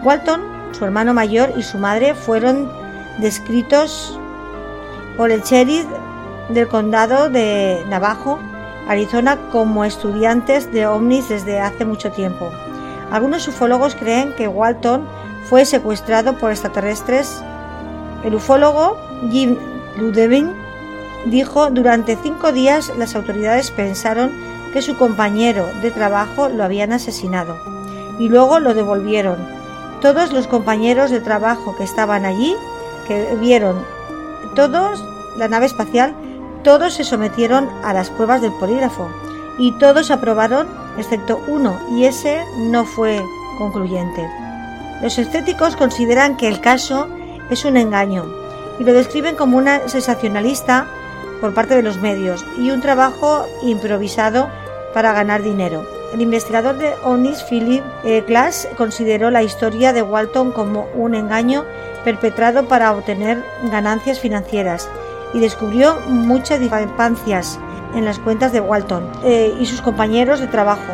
Walton, 0.04 0.42
su 0.72 0.86
hermano 0.86 1.14
mayor 1.14 1.54
y 1.58 1.64
su 1.64 1.78
madre 1.78 2.14
fueron 2.16 2.72
descritos 3.20 4.20
por 5.18 5.32
el 5.32 5.42
sheriff 5.42 5.86
del 6.50 6.68
condado 6.68 7.30
de 7.30 7.84
Navajo, 7.90 8.40
Arizona, 8.88 9.38
como 9.52 9.86
estudiantes 9.86 10.72
de 10.74 10.88
ovnis 10.88 11.30
desde 11.30 11.60
hace 11.60 11.86
mucho 11.86 12.12
tiempo. 12.12 12.52
Algunos 13.12 13.48
ufólogos 13.48 13.96
creen 13.96 14.34
que 14.36 14.48
Walton 14.48 15.08
fue 15.46 15.66
secuestrado 15.66 16.38
por 16.38 16.52
extraterrestres. 16.52 17.44
El 18.24 18.36
ufólogo 18.36 18.98
Jim 19.32 19.58
Ludevin 19.98 20.54
dijo 21.26 21.70
durante 21.70 22.16
cinco 22.16 22.52
días 22.52 22.92
las 22.98 23.16
autoridades 23.16 23.72
pensaron 23.72 24.32
que 24.74 24.82
su 24.82 24.98
compañero 24.98 25.66
de 25.82 25.92
trabajo 25.92 26.50
lo 26.50 26.64
habían 26.64 26.92
asesinado 26.94 27.58
y 28.20 28.30
luego 28.30 28.60
lo 28.60 28.74
devolvieron. 28.74 29.38
Todos 30.02 30.34
los 30.34 30.48
compañeros 30.48 31.12
de 31.12 31.22
trabajo 31.22 31.76
que 31.76 31.84
estaban 31.84 32.26
allí, 32.26 32.56
que 33.08 33.36
vieron 33.40 33.84
todos 34.56 35.04
la 35.38 35.48
nave 35.48 35.66
espacial, 35.66 36.14
todos 36.64 36.94
se 36.94 37.04
sometieron 37.04 37.70
a 37.84 37.94
las 37.94 38.10
pruebas 38.10 38.42
del 38.42 38.54
polígrafo 38.54 39.10
y 39.58 39.72
todos 39.78 40.12
aprobaron 40.12 40.68
excepto 40.98 41.42
uno 41.48 41.80
y 41.92 42.06
ese 42.06 42.44
no 42.58 42.86
fue 42.86 43.22
concluyente. 43.58 44.28
Los 45.02 45.18
escépticos 45.18 45.76
consideran 45.76 46.38
que 46.38 46.48
el 46.48 46.62
caso 46.62 47.08
es 47.50 47.66
un 47.66 47.78
engaño 47.78 48.26
y 48.80 48.84
lo 48.84 48.94
describen 48.94 49.36
como 49.36 49.58
una 49.58 49.88
sensacionalista 49.88 50.88
por 51.42 51.54
parte 51.54 51.76
de 51.76 51.84
los 51.84 51.98
medios 51.98 52.46
y 52.58 52.72
un 52.72 52.82
trabajo 52.82 53.46
improvisado 53.62 54.50
para 54.94 55.14
ganar 55.14 55.42
dinero. 55.42 55.86
El 56.14 56.22
investigador 56.22 56.78
de 56.78 56.94
ONIS, 57.04 57.44
Philip 57.50 57.84
Glass, 58.28 58.68
consideró 58.78 59.32
la 59.32 59.42
historia 59.42 59.94
de 59.94 60.04
Walton 60.04 60.52
como 60.52 60.88
un 60.94 61.16
engaño 61.16 61.66
perpetrado 62.04 62.68
para 62.68 62.92
obtener 62.92 63.44
ganancias 63.72 64.20
financieras 64.20 64.90
y 65.34 65.40
descubrió 65.40 66.00
muchas 66.08 66.60
discrepancias 66.60 67.60
en 67.96 68.06
las 68.06 68.20
cuentas 68.20 68.54
de 68.54 68.62
Walton 68.62 69.10
eh, 69.24 69.56
y 69.60 69.66
sus 69.66 69.82
compañeros 69.82 70.40
de 70.40 70.48
trabajo. 70.48 70.94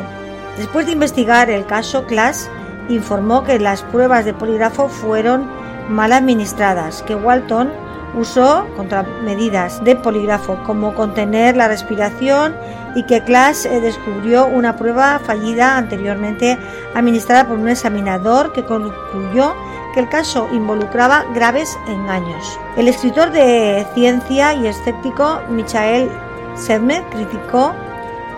Después 0.58 0.86
de 0.86 0.94
investigar 0.94 1.50
el 1.50 1.66
caso, 1.66 2.06
Glass 2.08 2.50
informó 2.90 3.44
que 3.44 3.60
las 3.60 3.84
pruebas 3.84 4.26
de 4.26 4.34
polígrafo 4.34 4.90
fueron 4.90 5.50
mal 5.90 6.14
administradas, 6.14 7.04
que 7.04 7.16
Walton 7.16 7.72
usó 8.16 8.66
contramedidas 8.76 9.84
de 9.84 9.96
polígrafo 9.96 10.58
como 10.66 10.94
contener 10.96 11.56
la 11.56 11.68
respiración 11.68 12.56
y 12.96 13.04
que 13.04 13.20
Glass 13.20 13.66
eh, 13.66 13.82
descubrió 13.82 14.48
una 14.48 14.76
prueba 14.76 15.20
fallida 15.20 15.78
anteriormente 15.78 16.58
administrada 16.96 17.48
por 17.48 17.58
un 17.58 17.70
examinador 17.70 18.52
que 18.52 18.66
concluyó 18.66 19.56
que 19.94 20.00
el 20.00 20.10
caso 20.10 20.48
involucraba 20.52 21.26
graves 21.34 21.78
engaños. 21.88 22.60
El 22.78 22.88
escritor 22.88 23.32
de 23.32 23.86
ciencia 23.94 24.54
y 24.54 24.68
escéptico 24.68 25.42
Michael 25.50 26.10
Sedmer 26.56 27.04
criticó 27.12 27.74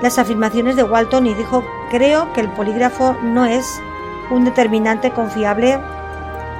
las 0.01 0.17
afirmaciones 0.17 0.75
de 0.75 0.83
Walton 0.83 1.27
y 1.27 1.33
dijo 1.33 1.63
creo 1.89 2.31
que 2.33 2.41
el 2.41 2.49
polígrafo 2.49 3.15
no 3.21 3.45
es 3.45 3.65
un 4.29 4.45
determinante 4.45 5.11
confiable 5.11 5.79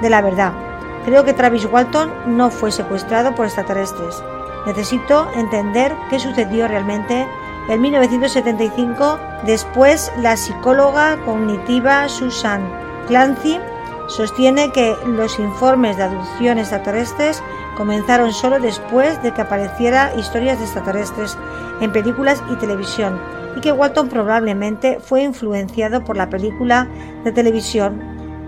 de 0.01 0.09
la 0.09 0.21
verdad. 0.21 0.70
Creo 1.05 1.25
que 1.25 1.33
Travis 1.33 1.65
Walton 1.65 2.11
no 2.37 2.51
fue 2.51 2.71
secuestrado 2.71 3.33
por 3.33 3.45
extraterrestres. 3.45 4.23
Necesito 4.65 5.27
entender 5.35 5.95
qué 6.09 6.19
sucedió 6.19 6.67
realmente 6.67 7.27
en 7.69 7.81
1975. 7.81 9.19
Después, 9.45 10.11
la 10.17 10.37
psicóloga 10.37 11.17
cognitiva 11.25 12.07
Susan 12.07 12.61
Clancy 13.07 13.59
sostiene 14.07 14.71
que 14.71 14.95
los 15.05 15.39
informes 15.39 15.97
de 15.97 16.03
abducción 16.03 16.59
extraterrestres 16.59 17.41
comenzaron 17.77 18.33
solo 18.33 18.59
después 18.59 19.21
de 19.23 19.33
que 19.33 19.41
apareciera 19.41 20.13
historias 20.15 20.59
de 20.59 20.65
extraterrestres 20.65 21.37
en 21.79 21.91
películas 21.91 22.43
y 22.51 22.55
televisión 22.55 23.19
y 23.55 23.61
que 23.61 23.71
Walton 23.71 24.09
probablemente 24.09 24.99
fue 24.99 25.23
influenciado 25.23 26.03
por 26.03 26.17
la 26.17 26.29
película 26.29 26.87
de 27.23 27.31
televisión 27.31 28.01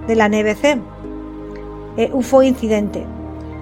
de 0.08 0.16
la 0.16 0.28
NBC, 0.28 0.80
eh, 1.98 2.10
UFO 2.14 2.44
Incidente, 2.44 3.06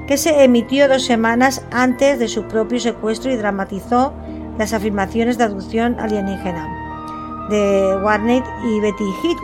que 0.08 0.18
se 0.18 0.44
emitió 0.44 0.88
dos 0.88 1.06
semanas 1.06 1.66
antes 1.72 2.20
de 2.20 2.28
su 2.28 2.44
propio 2.44 2.80
secuestro 2.80 3.32
y 3.32 3.38
dramatizó 3.38 4.14
las 4.58 4.74
afirmaciones 4.74 5.38
de 5.38 5.46
abducción 5.46 6.00
alienígena 6.00 7.48
de 7.50 7.98
Warner 8.04 8.44
y 8.66 8.80
Betty 8.80 9.04
Heath. 9.24 9.38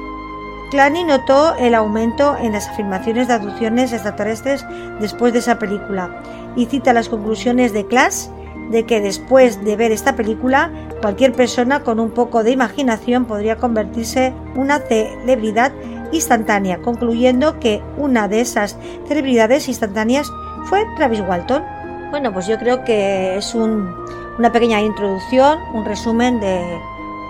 Clanny 0.72 1.04
notó 1.04 1.56
el 1.56 1.76
aumento 1.76 2.36
en 2.42 2.52
las 2.52 2.68
afirmaciones 2.68 3.28
de 3.28 3.36
abducciones 3.36 3.94
extraterrestres 3.94 4.66
después 5.00 5.34
de 5.34 5.40
esa 5.40 5.60
película 5.60 6.22
y 6.56 6.66
cita 6.66 6.94
las 6.94 7.10
conclusiones 7.10 7.72
de 7.72 7.86
Class 7.86 8.30
de 8.70 8.86
que 8.86 9.00
después 9.00 9.64
de 9.64 9.76
ver 9.78 9.92
esta 9.92 10.16
película 10.16 10.72
cualquier 11.02 11.32
persona 11.32 11.84
con 11.84 12.00
un 12.00 12.12
poco 12.12 12.44
de 12.44 12.52
imaginación 12.52 13.26
podría 13.26 13.56
convertirse 13.58 14.28
en 14.28 14.58
una 14.58 14.80
celebridad 14.80 15.72
instantánea, 16.12 16.80
concluyendo 16.80 17.60
que 17.60 17.82
una 17.98 18.28
de 18.28 18.42
esas 18.42 18.78
celebridades 19.08 19.68
instantáneas 19.68 20.32
fue 20.66 20.86
Travis 20.96 21.22
Walton. 21.22 21.64
Bueno, 22.12 22.34
pues 22.34 22.48
yo 22.48 22.58
creo 22.58 22.84
que 22.84 23.38
es 23.38 23.54
una 23.54 24.52
pequeña 24.52 24.82
introducción, 24.82 25.60
un 25.74 25.86
resumen 25.86 26.40
de, 26.40 26.62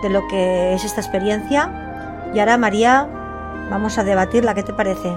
de 0.03 0.09
lo 0.09 0.27
que 0.27 0.73
es 0.73 0.83
esta 0.83 1.01
experiencia. 1.01 1.71
Y 2.33 2.39
ahora, 2.39 2.57
María, 2.57 3.09
Vamos 3.69 3.97
a 3.97 4.03
debatirla, 4.03 4.53
¿qué 4.53 4.63
te 4.63 4.73
parece? 4.73 5.09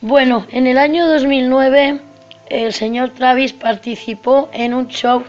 Bueno, 0.00 0.46
en 0.50 0.66
el 0.66 0.78
año 0.78 1.06
2009 1.06 2.00
el 2.48 2.72
señor 2.72 3.10
Travis 3.10 3.52
participó 3.52 4.48
en 4.52 4.74
un 4.74 4.88
show 4.88 5.24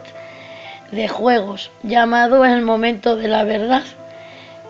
de 0.93 1.07
juegos 1.07 1.71
llamado 1.83 2.45
El 2.45 2.61
Momento 2.61 3.15
de 3.15 3.27
la 3.27 3.43
Verdad, 3.43 3.83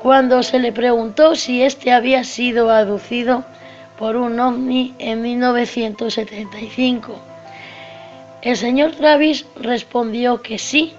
cuando 0.01 0.43
se 0.43 0.59
le 0.59 0.71
preguntó 0.71 1.35
si 1.35 1.63
éste 1.63 1.91
había 1.91 2.23
sido 2.23 2.69
aducido 2.69 3.43
por 3.97 4.15
un 4.15 4.39
ovni 4.39 4.93
en 4.99 5.21
1975. 5.21 7.15
El 8.41 8.57
señor 8.57 8.91
Travis 8.91 9.45
respondió 9.55 10.41
que 10.41 10.57
sí, 10.57 10.93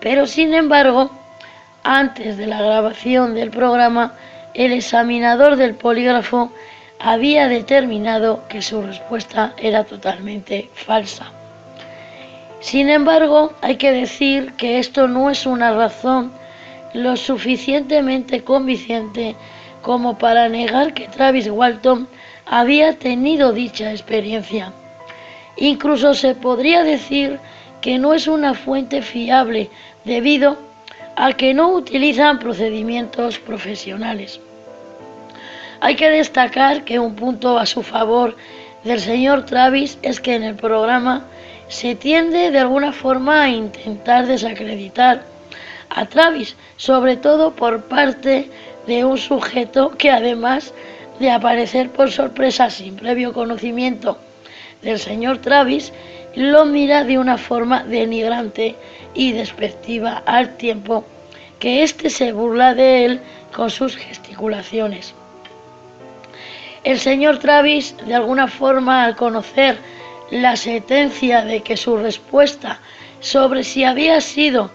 pero 0.00 0.26
sin 0.26 0.54
embargo 0.54 1.10
antes 1.84 2.36
de 2.36 2.46
la 2.46 2.60
grabación 2.60 3.34
del 3.34 3.50
programa, 3.50 4.12
el 4.52 4.72
examinador 4.72 5.56
del 5.56 5.74
polígrafo 5.74 6.52
había 6.98 7.48
determinado 7.48 8.46
que 8.48 8.60
su 8.60 8.82
respuesta 8.82 9.54
era 9.56 9.84
totalmente 9.84 10.68
falsa. 10.74 11.32
Sin 12.60 12.90
embargo, 12.90 13.52
hay 13.60 13.76
que 13.76 13.92
decir 13.92 14.52
que 14.54 14.78
esto 14.78 15.06
no 15.06 15.30
es 15.30 15.46
una 15.46 15.72
razón 15.72 16.32
lo 16.92 17.16
suficientemente 17.16 18.42
convincente 18.42 19.36
como 19.82 20.18
para 20.18 20.48
negar 20.48 20.94
que 20.94 21.08
Travis 21.08 21.48
Walton 21.48 22.08
había 22.46 22.98
tenido 22.98 23.52
dicha 23.52 23.92
experiencia. 23.92 24.72
Incluso 25.56 26.14
se 26.14 26.34
podría 26.34 26.82
decir 26.82 27.38
que 27.80 27.98
no 27.98 28.14
es 28.14 28.26
una 28.26 28.54
fuente 28.54 29.02
fiable 29.02 29.70
debido 30.04 30.58
a 31.16 31.32
que 31.32 31.54
no 31.54 31.70
utilizan 31.70 32.38
procedimientos 32.38 33.38
profesionales. 33.38 34.40
Hay 35.80 35.94
que 35.94 36.10
destacar 36.10 36.84
que 36.84 36.98
un 36.98 37.14
punto 37.14 37.58
a 37.58 37.66
su 37.66 37.82
favor 37.82 38.36
del 38.82 39.00
señor 39.00 39.44
Travis 39.44 39.98
es 40.02 40.20
que 40.20 40.34
en 40.34 40.42
el 40.42 40.54
programa 40.54 41.24
se 41.68 41.94
tiende 41.94 42.50
de 42.50 42.58
alguna 42.58 42.92
forma 42.92 43.42
a 43.42 43.48
intentar 43.50 44.26
desacreditar 44.26 45.24
a 45.90 46.06
Travis, 46.06 46.56
sobre 46.76 47.16
todo 47.16 47.52
por 47.52 47.84
parte 47.84 48.50
de 48.86 49.04
un 49.04 49.18
sujeto 49.18 49.90
que 49.96 50.10
además 50.10 50.72
de 51.18 51.30
aparecer 51.30 51.90
por 51.90 52.10
sorpresa 52.10 52.70
sin 52.70 52.96
previo 52.96 53.32
conocimiento 53.32 54.18
del 54.82 54.98
señor 54.98 55.38
Travis, 55.38 55.92
lo 56.34 56.64
mira 56.64 57.04
de 57.04 57.18
una 57.18 57.36
forma 57.36 57.82
denigrante 57.84 58.76
y 59.14 59.32
despectiva 59.32 60.22
al 60.26 60.56
tiempo 60.56 61.04
que 61.58 61.82
éste 61.82 62.10
se 62.10 62.32
burla 62.32 62.74
de 62.74 63.04
él 63.04 63.20
con 63.54 63.70
sus 63.70 63.96
gesticulaciones. 63.96 65.14
El 66.84 66.98
señor 67.00 67.38
Travis, 67.38 67.94
de 68.06 68.14
alguna 68.14 68.46
forma, 68.46 69.04
al 69.04 69.16
conocer 69.16 69.78
la 70.30 70.56
sentencia 70.56 71.44
de 71.44 71.62
que 71.62 71.76
su 71.76 71.96
respuesta 71.96 72.80
sobre 73.20 73.64
si 73.64 73.84
había 73.84 74.20
sido 74.20 74.70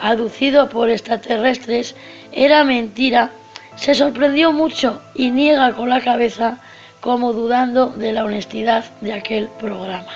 aducido 0.00 0.68
por 0.68 0.90
extraterrestres 0.90 1.96
era 2.32 2.64
mentira, 2.64 3.30
se 3.76 3.94
sorprendió 3.94 4.52
mucho 4.52 5.00
y 5.14 5.30
niega 5.30 5.72
con 5.72 5.88
la 5.88 6.00
cabeza 6.00 6.58
como 7.00 7.32
dudando 7.32 7.86
de 7.86 8.12
la 8.12 8.24
honestidad 8.24 8.84
de 9.00 9.14
aquel 9.14 9.48
programa. 9.58 10.12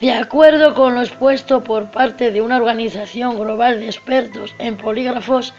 De 0.00 0.12
acuerdo 0.12 0.74
con 0.74 0.94
lo 0.94 1.02
expuesto 1.02 1.62
por 1.62 1.90
parte 1.90 2.30
de 2.30 2.40
una 2.40 2.56
organización 2.56 3.38
global 3.38 3.80
de 3.80 3.86
expertos 3.86 4.54
en 4.58 4.78
polígrafos 4.78 5.52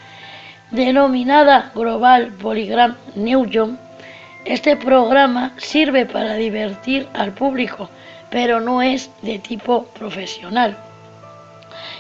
denominada 0.72 1.72
Global 1.76 2.32
Polygram 2.42 2.96
Newton, 3.16 3.78
este 4.46 4.76
programa 4.76 5.54
sirve 5.58 6.06
para 6.06 6.36
divertir 6.36 7.08
al 7.14 7.34
público, 7.34 7.90
pero 8.30 8.60
no 8.60 8.82
es 8.82 9.10
de 9.22 9.40
tipo 9.40 9.86
profesional. 9.86 10.78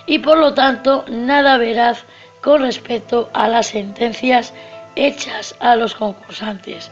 Y 0.06 0.19
por 0.19 0.38
lo 0.38 0.54
tanto, 0.54 1.06
nada 1.08 1.58
veraz 1.58 2.04
con 2.41 2.62
respecto 2.62 3.30
a 3.34 3.47
las 3.47 3.67
sentencias 3.67 4.54
hechas 4.95 5.56
a 5.60 5.75
los 5.75 5.93
concursantes. 5.93 6.89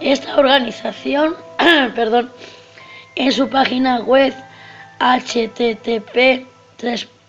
Esta 0.00 0.36
organización, 0.36 1.36
perdón, 1.94 2.30
en 3.14 3.32
su 3.32 3.48
página 3.48 4.00
web 4.00 4.34
http 4.98 6.46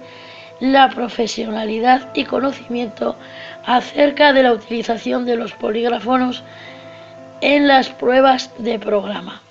la 0.60 0.90
profesionalidad 0.90 2.10
y 2.16 2.26
conocimiento 2.26 3.16
acerca 3.66 4.34
de 4.34 4.44
la 4.44 4.52
utilización 4.52 5.26
de 5.26 5.38
los 5.38 5.54
polígrafos 5.54 6.44
en 7.42 7.68
las 7.68 7.90
pruebas 7.90 8.52
de 8.58 8.80
programa. 8.80 9.42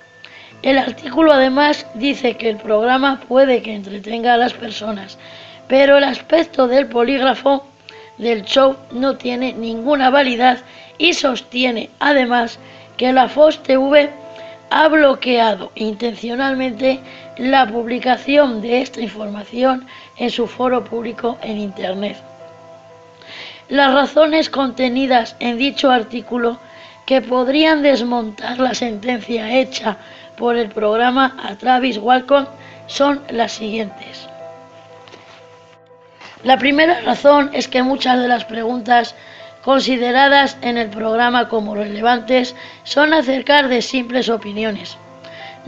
El 0.61 0.77
artículo 0.77 1.31
además 1.31 1.87
dice 1.95 2.35
que 2.35 2.49
el 2.49 2.57
programa 2.57 3.21
puede 3.27 3.61
que 3.61 3.73
entretenga 3.73 4.33
a 4.33 4.37
las 4.37 4.53
personas, 4.53 5.17
pero 5.69 5.97
el 5.97 6.03
aspecto 6.03 6.67
del 6.67 6.87
polígrafo 6.87 7.65
del 8.17 8.43
show 8.43 8.75
no 8.91 9.15
tiene 9.15 9.53
ninguna 9.53 10.09
validad 10.09 10.59
y 10.97 11.13
sostiene 11.13 11.89
además 11.99 12.59
que 12.97 13.13
la 13.13 13.29
Fox 13.29 13.63
TV 13.63 14.09
ha 14.69 14.87
bloqueado 14.89 15.71
intencionalmente 15.75 16.99
la 17.39 17.65
publicación 17.65 18.61
de 18.61 18.81
esta 18.81 18.99
información 18.99 19.87
en 20.17 20.29
su 20.29 20.45
foro 20.45 20.83
público 20.83 21.37
en 21.41 21.57
Internet. 21.57 22.17
Las 23.69 23.93
razones 23.93 24.49
contenidas 24.49 25.37
en 25.39 25.57
dicho 25.57 25.89
artículo 25.89 26.59
que 27.05 27.21
podrían 27.21 27.81
desmontar 27.81 28.59
la 28.59 28.73
sentencia 28.73 29.53
hecha 29.53 29.95
por 30.37 30.57
el 30.57 30.67
programa 30.69 31.37
a 31.41 31.55
Travis 31.55 31.97
Walcott 31.97 32.49
son 32.87 33.21
las 33.29 33.53
siguientes. 33.53 34.27
La 36.43 36.57
primera 36.57 36.99
razón 37.01 37.51
es 37.53 37.69
que 37.69 37.83
muchas 37.83 38.19
de 38.19 38.27
las 38.27 38.43
preguntas 38.43 39.15
consideradas 39.63 40.57
en 40.61 40.77
el 40.77 40.89
programa 40.89 41.47
como 41.47 41.75
relevantes 41.75 42.53
son 42.83 43.13
acerca 43.13 43.63
de 43.63 43.81
simples 43.81 44.27
opiniones, 44.27 44.97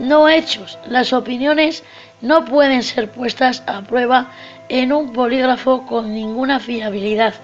no 0.02 0.28
hechos. 0.28 0.78
Las 0.86 1.12
opiniones 1.12 1.84
no 2.20 2.44
pueden 2.44 2.82
ser 2.82 3.08
puestas 3.08 3.62
a 3.66 3.82
prueba 3.82 4.30
en 4.68 4.92
un 4.92 5.12
polígrafo 5.12 5.86
con 5.86 6.12
ninguna 6.12 6.60
fiabilidad. 6.60 7.34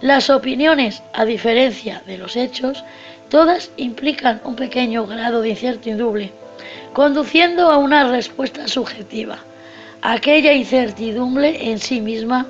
Las 0.00 0.28
opiniones, 0.28 1.02
a 1.14 1.24
diferencia 1.24 2.02
de 2.06 2.18
los 2.18 2.36
hechos, 2.36 2.84
todas 3.30 3.70
implican 3.78 4.40
un 4.44 4.54
pequeño 4.54 5.06
grado 5.06 5.40
de 5.40 5.50
incertidumbre, 5.50 6.30
conduciendo 6.92 7.70
a 7.70 7.78
una 7.78 8.10
respuesta 8.10 8.68
subjetiva. 8.68 9.38
Aquella 10.02 10.52
incertidumbre 10.52 11.70
en 11.70 11.78
sí 11.78 12.02
misma 12.02 12.46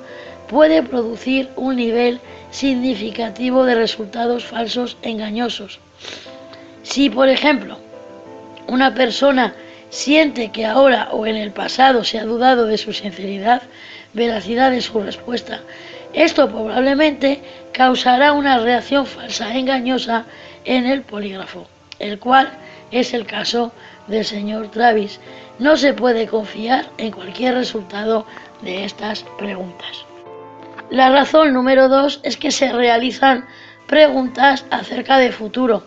puede 0.49 0.83
producir 0.83 1.49
un 1.55 1.77
nivel 1.77 2.19
significativo 2.51 3.63
de 3.63 3.75
resultados 3.75 4.43
falsos 4.43 4.97
engañosos. 5.01 5.79
Si, 6.83 7.09
por 7.09 7.29
ejemplo, 7.29 7.79
una 8.67 8.93
persona 8.93 9.53
siente 9.89 10.51
que 10.51 10.65
ahora 10.65 11.09
o 11.11 11.25
en 11.25 11.35
el 11.35 11.51
pasado 11.51 12.03
se 12.03 12.19
ha 12.19 12.25
dudado 12.25 12.65
de 12.65 12.77
su 12.77 12.93
sinceridad, 12.93 13.61
veracidad 14.13 14.71
de 14.71 14.81
su 14.81 14.99
respuesta, 14.99 15.61
esto 16.13 16.49
probablemente 16.49 17.41
causará 17.73 18.31
una 18.31 18.57
reacción 18.59 19.05
falsa 19.05 19.53
engañosa 19.55 20.25
en 20.63 20.85
el 20.85 21.01
polígrafo, 21.01 21.67
el 21.99 22.19
cual 22.19 22.49
es 22.91 23.13
el 23.13 23.25
caso 23.25 23.73
del 24.07 24.23
señor 24.23 24.71
Travis. 24.71 25.19
No 25.59 25.75
se 25.75 25.93
puede 25.93 26.27
confiar 26.27 26.85
en 26.97 27.11
cualquier 27.11 27.55
resultado 27.55 28.25
de 28.61 28.85
estas 28.85 29.23
preguntas. 29.37 30.05
La 30.89 31.09
razón 31.09 31.53
número 31.53 31.89
dos 31.89 32.21
es 32.23 32.37
que 32.37 32.51
se 32.51 32.71
realizan 32.71 33.45
preguntas 33.87 34.65
acerca 34.69 35.17
del 35.17 35.33
futuro, 35.33 35.83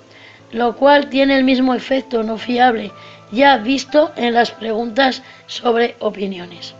lo 0.52 0.76
cual 0.76 1.08
tiene 1.08 1.36
el 1.36 1.44
mismo 1.44 1.74
efecto 1.74 2.22
no 2.22 2.38
fiable 2.38 2.92
ya 3.30 3.58
visto 3.58 4.12
en 4.16 4.34
las 4.34 4.50
preguntas 4.50 5.22
sobre 5.46 5.96
opiniones. 5.98 6.74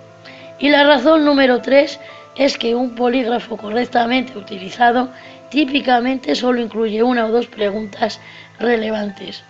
Y 0.59 0.71
la 0.71 0.85
razón 0.85 1.25
número 1.25 1.61
tres 1.61 2.01
es 2.37 2.57
que 2.57 2.75
un 2.75 2.95
polígrafo 2.95 3.57
correctamente 3.57 4.39
utilizado 4.39 5.11
típicamente 5.51 6.35
solo 6.35 6.61
incluye 6.61 7.03
una 7.03 7.27
o 7.27 7.31
dos 7.31 7.47
preguntas 7.47 8.21
relevantes. 8.59 9.43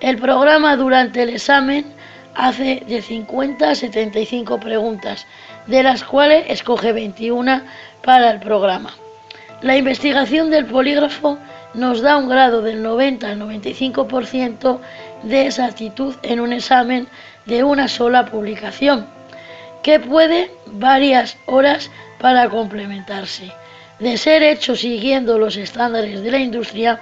El 0.00 0.18
programa 0.18 0.76
durante 0.76 1.22
el 1.22 1.30
examen 1.30 1.86
hace 2.34 2.82
de 2.86 3.02
50 3.02 3.70
a 3.70 3.74
75 3.74 4.60
preguntas, 4.60 5.26
de 5.66 5.82
las 5.82 6.04
cuales 6.04 6.46
escoge 6.48 6.92
21 6.92 7.62
para 8.04 8.30
el 8.30 8.38
programa. 8.38 8.94
La 9.60 9.76
investigación 9.76 10.50
del 10.50 10.66
polígrafo 10.66 11.36
nos 11.78 12.02
da 12.02 12.16
un 12.16 12.28
grado 12.28 12.60
del 12.60 12.82
90 12.82 13.28
al 13.30 13.38
95% 13.38 14.80
de 15.22 15.46
exactitud 15.46 16.14
en 16.22 16.40
un 16.40 16.52
examen 16.52 17.06
de 17.46 17.62
una 17.62 17.86
sola 17.86 18.26
publicación, 18.26 19.06
que 19.82 20.00
puede 20.00 20.50
varias 20.66 21.36
horas 21.46 21.90
para 22.18 22.48
complementarse. 22.48 23.52
De 24.00 24.16
ser 24.16 24.42
hecho 24.42 24.74
siguiendo 24.74 25.38
los 25.38 25.56
estándares 25.56 26.22
de 26.22 26.30
la 26.30 26.38
industria, 26.38 27.00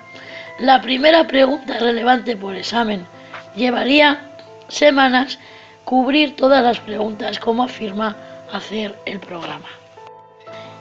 la 0.59 0.81
primera 0.83 1.27
pregunta 1.27 1.79
relevante 1.79 2.37
por 2.37 2.55
examen 2.55 3.07
llevaría 3.55 4.31
semanas 4.69 5.39
cubrir 5.85 6.37
todas 6.37 6.62
las 6.62 6.81
preguntas 6.81 7.39
como 7.39 7.65
afirma 7.65 8.17
hacer 8.53 8.95
el 9.07 9.21
programa 9.21 9.69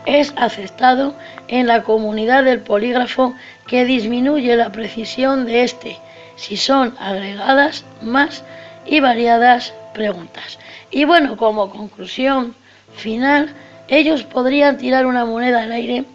es 0.05 0.34
aceptado 0.38 1.15
en 1.47 1.67
la 1.67 1.84
comunidad 1.84 2.43
del 2.43 2.62
polígrafo 2.62 3.34
que 3.67 3.86
disminuye 3.86 4.56
la 4.56 4.71
precisión 4.71 5.45
de 5.45 5.63
este 5.63 5.97
si 6.36 6.58
son 6.58 6.95
agregadas 6.99 7.86
más 8.01 8.43
y 8.86 8.99
variadas 8.99 9.73
preguntas. 9.93 10.60
Y 10.91 11.06
bueno, 11.06 11.38
como 11.38 11.69
conclusión 11.69 12.56
final, 12.95 13.54
ellos 13.88 14.23
podrían 14.23 14.78
tirar 14.78 15.06
una 15.06 15.25
moneda 15.25 15.63
al 15.63 15.71
aire 15.71 16.06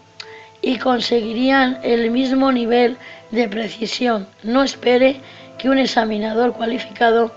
y 0.63 0.79
conseguirían 0.79 1.79
el 1.83 2.11
mismo 2.11 2.53
nivel 2.53 2.97
de 3.31 3.49
precisión. 3.49 4.27
No 4.43 4.63
espere 4.63 5.21
que 5.59 5.69
un 5.71 5.79
examinador 5.79 6.53
cualificado 6.53 7.33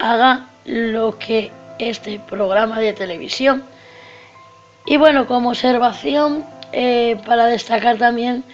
haga 0.00 0.46
lo 0.64 1.18
que 1.18 1.50
este 1.78 2.18
programa 2.18 2.80
de 2.80 2.92
televisión 2.92 3.64
y 4.84 4.96
bueno, 4.96 5.26
como 5.26 5.50
observación, 5.50 6.44
eh, 6.72 7.16
para 7.24 7.46
destacar 7.46 7.98
también, 7.98 8.44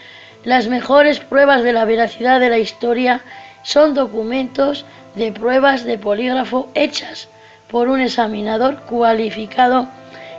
las 0.48 0.66
mejores 0.66 1.20
pruebas 1.20 1.62
de 1.62 1.74
la 1.74 1.84
veracidad 1.84 2.40
de 2.40 2.48
la 2.48 2.56
historia 2.56 3.20
son 3.62 3.92
documentos 3.92 4.86
de 5.14 5.30
pruebas 5.30 5.84
de 5.84 5.98
polígrafo 5.98 6.70
hechas 6.72 7.28
por 7.70 7.88
un 7.88 8.00
examinador 8.00 8.80
cualificado 8.84 9.88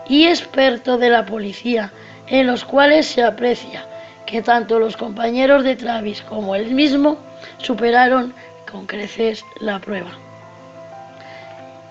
y 0.07 0.25
experto 0.25 0.97
de 0.97 1.11
la 1.11 1.27
policía, 1.27 1.91
en 2.25 2.47
los 2.47 2.65
cuales 2.65 3.05
se 3.05 3.23
aprecia 3.23 3.85
que 4.25 4.41
tanto 4.41 4.79
los 4.79 4.97
compañeros 4.97 5.63
de 5.63 5.75
Travis 5.75 6.23
como 6.23 6.55
él 6.55 6.73
mismo 6.73 7.17
superaron 7.59 8.33
con 8.71 8.87
creces 8.87 9.45
la 9.59 9.77
prueba. 9.77 10.09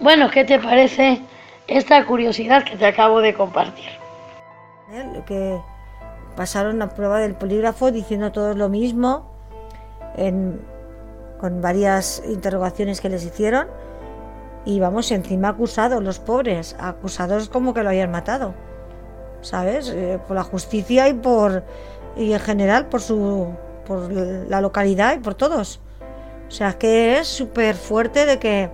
Bueno, 0.01 0.29
¿qué 0.29 0.43
te 0.43 0.59
parece 0.59 1.21
esta 1.69 2.05
curiosidad 2.05 2.65
que 2.65 2.75
te 2.75 2.87
acabo 2.87 3.21
de 3.21 3.33
compartir. 3.33 3.91
Pasaron 6.39 6.79
la 6.79 6.91
prueba 6.91 7.19
del 7.19 7.35
polígrafo 7.35 7.91
diciendo 7.91 8.31
todos 8.31 8.57
lo 8.57 8.69
mismo, 8.69 9.29
con 11.41 11.61
varias 11.61 12.23
interrogaciones 12.29 13.01
que 13.01 13.09
les 13.09 13.25
hicieron, 13.25 13.67
y 14.65 14.79
vamos, 14.79 15.11
encima 15.11 15.49
acusados, 15.49 16.01
los 16.01 16.21
pobres, 16.21 16.77
acusados 16.79 17.49
como 17.49 17.75
que 17.75 17.83
lo 17.83 17.89
habían 17.89 18.13
matado, 18.13 18.55
¿sabes? 19.41 19.89
Eh, 19.89 20.21
por 20.29 20.37
la 20.37 20.45
justicia 20.45 21.09
y 21.09 21.15
por 21.15 21.65
y 22.17 22.33
en 22.33 22.41
general 22.41 22.87
por 22.87 23.01
su 23.01 23.49
por 23.85 24.13
la 24.13 24.61
localidad 24.61 25.17
y 25.17 25.19
por 25.19 25.35
todos. 25.35 25.81
O 26.47 26.53
sea, 26.53 26.75
que 26.75 27.19
es 27.19 27.27
súper 27.27 27.75
fuerte 27.75 28.27
de 28.27 28.39
que 28.39 28.71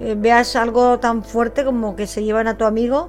eh, 0.00 0.14
veas 0.14 0.56
algo 0.56 0.98
tan 0.98 1.24
fuerte 1.24 1.64
como 1.64 1.96
que 1.96 2.06
se 2.06 2.22
llevan 2.22 2.48
a 2.48 2.58
tu 2.58 2.66
amigo 2.66 3.08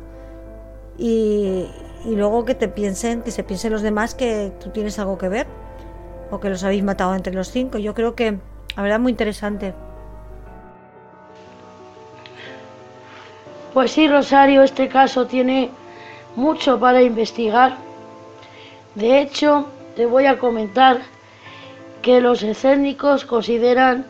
y, 0.98 1.68
luego 2.06 2.46
que 2.46 2.56
te 2.56 2.68
piensen, 2.68 3.22
que 3.22 3.32
se 3.32 3.44
piensen 3.44 3.72
los 3.72 3.82
demás 3.82 4.16
que 4.16 4.52
tú 4.62 4.70
tienes 4.70 5.00
algo 5.00 5.18
que 5.18 5.30
ver 5.30 5.48
o 6.32 6.40
que 6.40 6.50
los 6.50 6.64
habéis 6.64 6.84
matado 6.84 7.16
entre 7.16 7.34
los 7.34 7.50
cinco. 7.50 7.78
Yo 7.78 7.94
creo 7.94 8.16
que, 8.16 8.38
la 8.76 8.84
verdad, 8.84 9.00
muy 9.00 9.12
interesante. 9.12 9.74
Pues 13.74 13.92
sí, 13.92 14.08
Rosario, 14.08 14.64
este 14.64 14.88
caso 14.88 15.26
tiene 15.26 15.72
mucho 16.36 16.80
para 16.80 17.02
investigar. 17.02 17.78
De 18.96 19.22
hecho, 19.22 19.68
te 19.96 20.06
voy 20.06 20.26
a 20.26 20.38
comentar 20.38 21.02
que 22.02 22.20
los 22.20 22.44
escénicos 22.44 23.26
consideran 23.26 24.06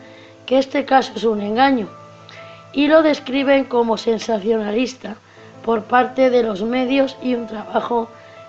que 0.46 0.58
este 0.58 0.84
caso 0.84 1.12
es 1.16 1.24
un 1.24 1.40
engaño 1.40 1.88
y 2.72 2.88
lo 2.88 3.02
describen 3.02 3.64
como 3.64 3.96
sensacionalista 3.96 5.16
por 5.64 5.84
parte 5.84 6.28
de 6.28 6.42
los 6.42 6.62
medios 6.62 7.16
y 7.22 7.34
un 7.34 7.46
trabajo 7.46 8.08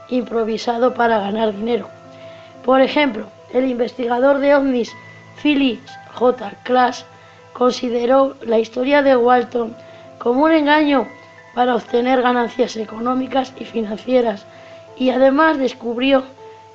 improvisado 0.10 0.94
para 0.94 1.20
ganar 1.20 1.56
dinero. 1.56 1.88
Por 2.64 2.82
ejemplo, 2.82 3.28
el 3.54 3.70
investigador 3.70 4.40
de 4.40 4.54
ovnis 4.54 4.92
Phyllis 5.42 5.80
J. 6.14 6.52
Clash 6.64 7.04
consideró 7.54 8.36
la 8.42 8.60
historia 8.60 9.02
de 9.02 9.16
Walton 9.16 9.76
como 10.20 10.44
un 10.44 10.52
engaño 10.52 11.08
para 11.54 11.76
obtener 11.76 12.22
ganancias 12.22 12.76
económicas 12.76 13.54
y 13.58 13.64
financieras 13.64 14.46
y 14.98 15.10
además 15.10 15.58
descubrió 15.58 16.24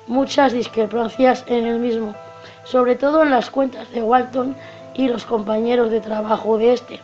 muchas 0.07 0.53
discrepancias 0.53 1.43
en 1.47 1.67
el 1.67 1.79
mismo, 1.79 2.15
sobre 2.63 2.95
todo 2.95 3.21
en 3.21 3.29
las 3.29 3.51
cuentas 3.51 3.91
de 3.91 4.01
Walton 4.01 4.55
y 4.95 5.07
los 5.07 5.23
compañeros 5.25 5.91
de 5.91 6.01
trabajo 6.01 6.57
de 6.57 6.73
este. 6.73 6.99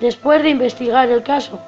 Después 0.00 0.42
de 0.42 0.50
investigar 0.50 1.08
el 1.10 1.22
caso, 1.22 1.60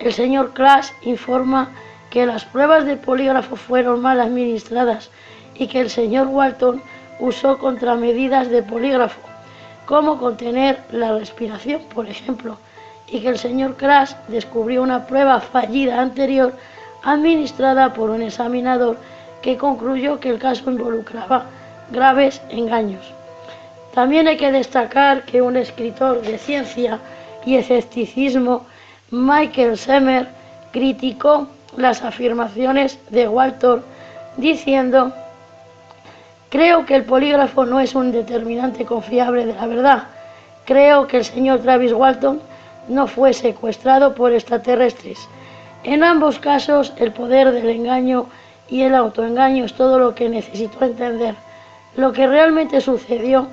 el 0.00 0.12
señor 0.12 0.52
Klaas 0.52 0.92
informa 1.02 1.70
que 2.10 2.26
las 2.26 2.44
pruebas 2.44 2.84
de 2.84 2.96
polígrafo 2.96 3.56
fueron 3.56 4.00
mal 4.00 4.20
administradas 4.20 5.10
y 5.54 5.66
que 5.66 5.80
el 5.80 5.90
señor 5.90 6.28
Walton 6.28 6.82
usó 7.20 7.58
contramedidas 7.58 8.48
de 8.50 8.62
polígrafo, 8.62 9.20
como 9.86 10.18
contener 10.18 10.80
la 10.90 11.18
respiración, 11.18 11.82
por 11.94 12.08
ejemplo, 12.08 12.58
y 13.06 13.20
que 13.20 13.28
el 13.28 13.38
señor 13.38 13.76
Klaas 13.76 14.16
descubrió 14.28 14.82
una 14.82 15.06
prueba 15.06 15.40
fallida 15.40 16.00
anterior 16.00 16.54
administrada 17.02 17.92
por 17.92 18.10
un 18.10 18.22
examinador 18.22 18.96
que 19.42 19.56
concluyó 19.56 20.20
que 20.20 20.30
el 20.30 20.38
caso 20.38 20.70
involucraba 20.70 21.46
graves 21.90 22.40
engaños. 22.48 23.12
También 23.94 24.26
hay 24.26 24.36
que 24.36 24.50
destacar 24.50 25.24
que 25.24 25.42
un 25.42 25.56
escritor 25.56 26.22
de 26.22 26.38
ciencia 26.38 26.98
y 27.44 27.56
escepticismo, 27.56 28.66
Michael 29.14 29.78
Semmer, 29.78 30.26
criticó 30.72 31.46
las 31.76 32.02
afirmaciones 32.02 32.98
de 33.10 33.28
Walter 33.28 33.80
diciendo, 34.36 35.12
creo 36.48 36.84
que 36.84 36.96
el 36.96 37.04
polígrafo 37.04 37.64
no 37.64 37.78
es 37.78 37.94
un 37.94 38.10
determinante 38.10 38.84
confiable 38.84 39.46
de 39.46 39.54
la 39.54 39.68
verdad. 39.68 40.02
Creo 40.64 41.06
que 41.06 41.18
el 41.18 41.24
señor 41.24 41.60
Travis 41.60 41.92
Walton 41.92 42.40
no 42.88 43.06
fue 43.06 43.32
secuestrado 43.32 44.16
por 44.16 44.32
extraterrestres. 44.32 45.28
En 45.84 46.02
ambos 46.02 46.40
casos, 46.40 46.92
el 46.96 47.12
poder 47.12 47.52
del 47.52 47.70
engaño 47.70 48.26
y 48.68 48.82
el 48.82 48.96
autoengaño 48.96 49.64
es 49.64 49.74
todo 49.74 50.00
lo 50.00 50.16
que 50.16 50.28
necesito 50.28 50.84
entender. 50.84 51.36
Lo 51.94 52.12
que 52.12 52.26
realmente 52.26 52.80
sucedió 52.80 53.46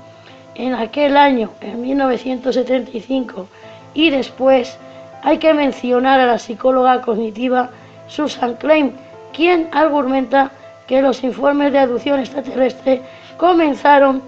en 0.55 0.73
aquel 0.73 1.17
año, 1.17 1.51
en 1.61 1.81
1975, 1.81 3.47
y 3.93 4.09
después, 4.09 4.79
hay 5.23 5.37
que 5.37 5.53
mencionar 5.53 6.19
a 6.19 6.25
la 6.25 6.39
psicóloga 6.39 7.01
cognitiva 7.01 7.69
Susan 8.07 8.55
Klein, 8.55 8.93
quien 9.33 9.69
argumenta 9.71 10.51
que 10.87 11.01
los 11.01 11.23
informes 11.23 11.71
de 11.71 11.79
aducción 11.79 12.19
extraterrestre 12.19 13.01
comenzaron 13.37 14.21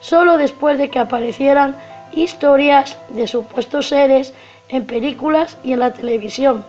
solo 0.00 0.36
después 0.36 0.78
de 0.78 0.88
que 0.88 0.98
aparecieran 0.98 1.76
historias 2.12 2.96
de 3.10 3.26
supuestos 3.26 3.88
seres 3.88 4.34
en 4.68 4.86
películas 4.86 5.56
y 5.62 5.72
en 5.72 5.80
la 5.80 5.92
televisión. 5.92 6.64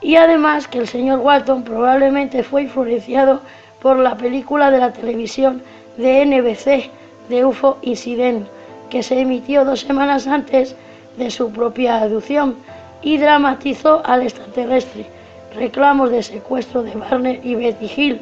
Y 0.00 0.16
además 0.16 0.68
que 0.68 0.78
el 0.78 0.88
señor 0.88 1.20
Walton 1.20 1.62
probablemente 1.62 2.42
fue 2.42 2.62
influenciado 2.62 3.40
por 3.80 3.98
la 3.98 4.16
película 4.16 4.70
de 4.70 4.78
la 4.78 4.92
televisión 4.92 5.62
de 5.96 6.24
NBC 6.26 6.90
de 7.28 7.44
UFO 7.44 7.78
Incident, 7.82 8.46
que 8.90 9.02
se 9.02 9.20
emitió 9.20 9.64
dos 9.64 9.80
semanas 9.80 10.26
antes 10.26 10.76
de 11.16 11.30
su 11.30 11.50
propia 11.50 11.98
aducción 12.02 12.56
y 13.02 13.18
dramatizó 13.18 14.02
al 14.04 14.22
extraterrestre, 14.22 15.06
reclamos 15.54 16.10
de 16.10 16.22
secuestro 16.22 16.82
de 16.82 16.92
Barney 16.94 17.40
y 17.42 17.54
Betty 17.54 17.90
Hill. 17.96 18.20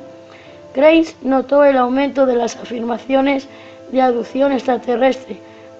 Grace 0.75 1.15
notó 1.23 1.65
el 1.65 1.77
aumento 1.77 2.27
de 2.27 2.37
las 2.37 2.57
afirmaciones 2.57 3.49
de 3.93 4.03
aducción 4.03 4.53
extraterrestre 4.53 5.37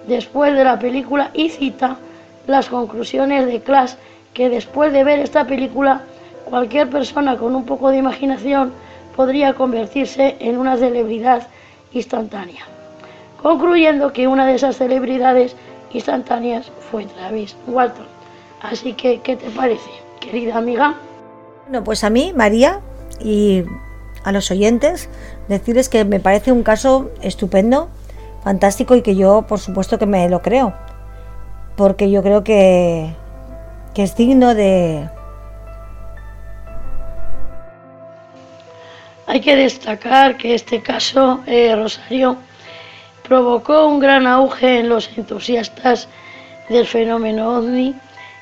después 0.07 0.53
de 0.53 0.63
la 0.63 0.79
película 0.79 1.31
y 1.33 1.49
cita 1.49 1.97
las 2.47 2.69
conclusiones 2.69 3.45
de 3.45 3.59
Clash 3.61 3.93
que 4.33 4.49
después 4.49 4.93
de 4.93 5.03
ver 5.03 5.19
esta 5.19 5.45
película 5.45 6.01
cualquier 6.45 6.89
persona 6.89 7.37
con 7.37 7.55
un 7.55 7.65
poco 7.65 7.89
de 7.89 7.97
imaginación 7.97 8.71
podría 9.15 9.53
convertirse 9.53 10.35
en 10.39 10.57
una 10.57 10.77
celebridad 10.77 11.47
instantánea, 11.91 12.65
concluyendo 13.41 14.13
que 14.13 14.27
una 14.27 14.45
de 14.45 14.55
esas 14.55 14.77
celebridades 14.77 15.55
instantáneas 15.95 16.71
fue 16.91 17.05
Travis 17.05 17.55
Walton. 17.67 18.05
Así 18.61 18.93
que, 18.93 19.21
¿qué 19.21 19.35
te 19.35 19.49
parece, 19.49 19.89
querida 20.19 20.57
amiga? 20.57 20.95
Bueno, 21.63 21.83
pues 21.83 22.03
a 22.03 22.09
mí, 22.09 22.33
María, 22.35 22.81
y 23.19 23.63
a 24.23 24.31
los 24.31 24.49
oyentes, 24.51 25.09
decirles 25.47 25.89
que 25.89 26.05
me 26.05 26.19
parece 26.19 26.51
un 26.51 26.63
caso 26.63 27.11
estupendo, 27.21 27.89
fantástico 28.43 28.95
y 28.95 29.01
que 29.01 29.15
yo, 29.15 29.43
por 29.47 29.59
supuesto, 29.59 29.97
que 29.99 30.05
me 30.05 30.29
lo 30.29 30.41
creo 30.41 30.73
porque 31.75 32.09
yo 32.09 32.23
creo 32.23 32.43
que, 32.43 33.13
es 33.95 34.15
digno 34.15 34.55
de... 34.55 35.09
Hay 39.27 39.41
que 39.41 39.55
destacar 39.55 40.37
que 40.37 40.53
este 40.53 40.81
caso, 40.81 41.41
eh, 41.47 41.75
Rosario, 41.75 42.37
provocó 43.27 43.87
un 43.87 43.99
gran 43.99 44.27
auge 44.27 44.79
en 44.79 44.89
los 44.89 45.09
entusiastas 45.17 46.07
del 46.69 46.85
fenómeno 46.85 47.57
ovni 47.57 47.95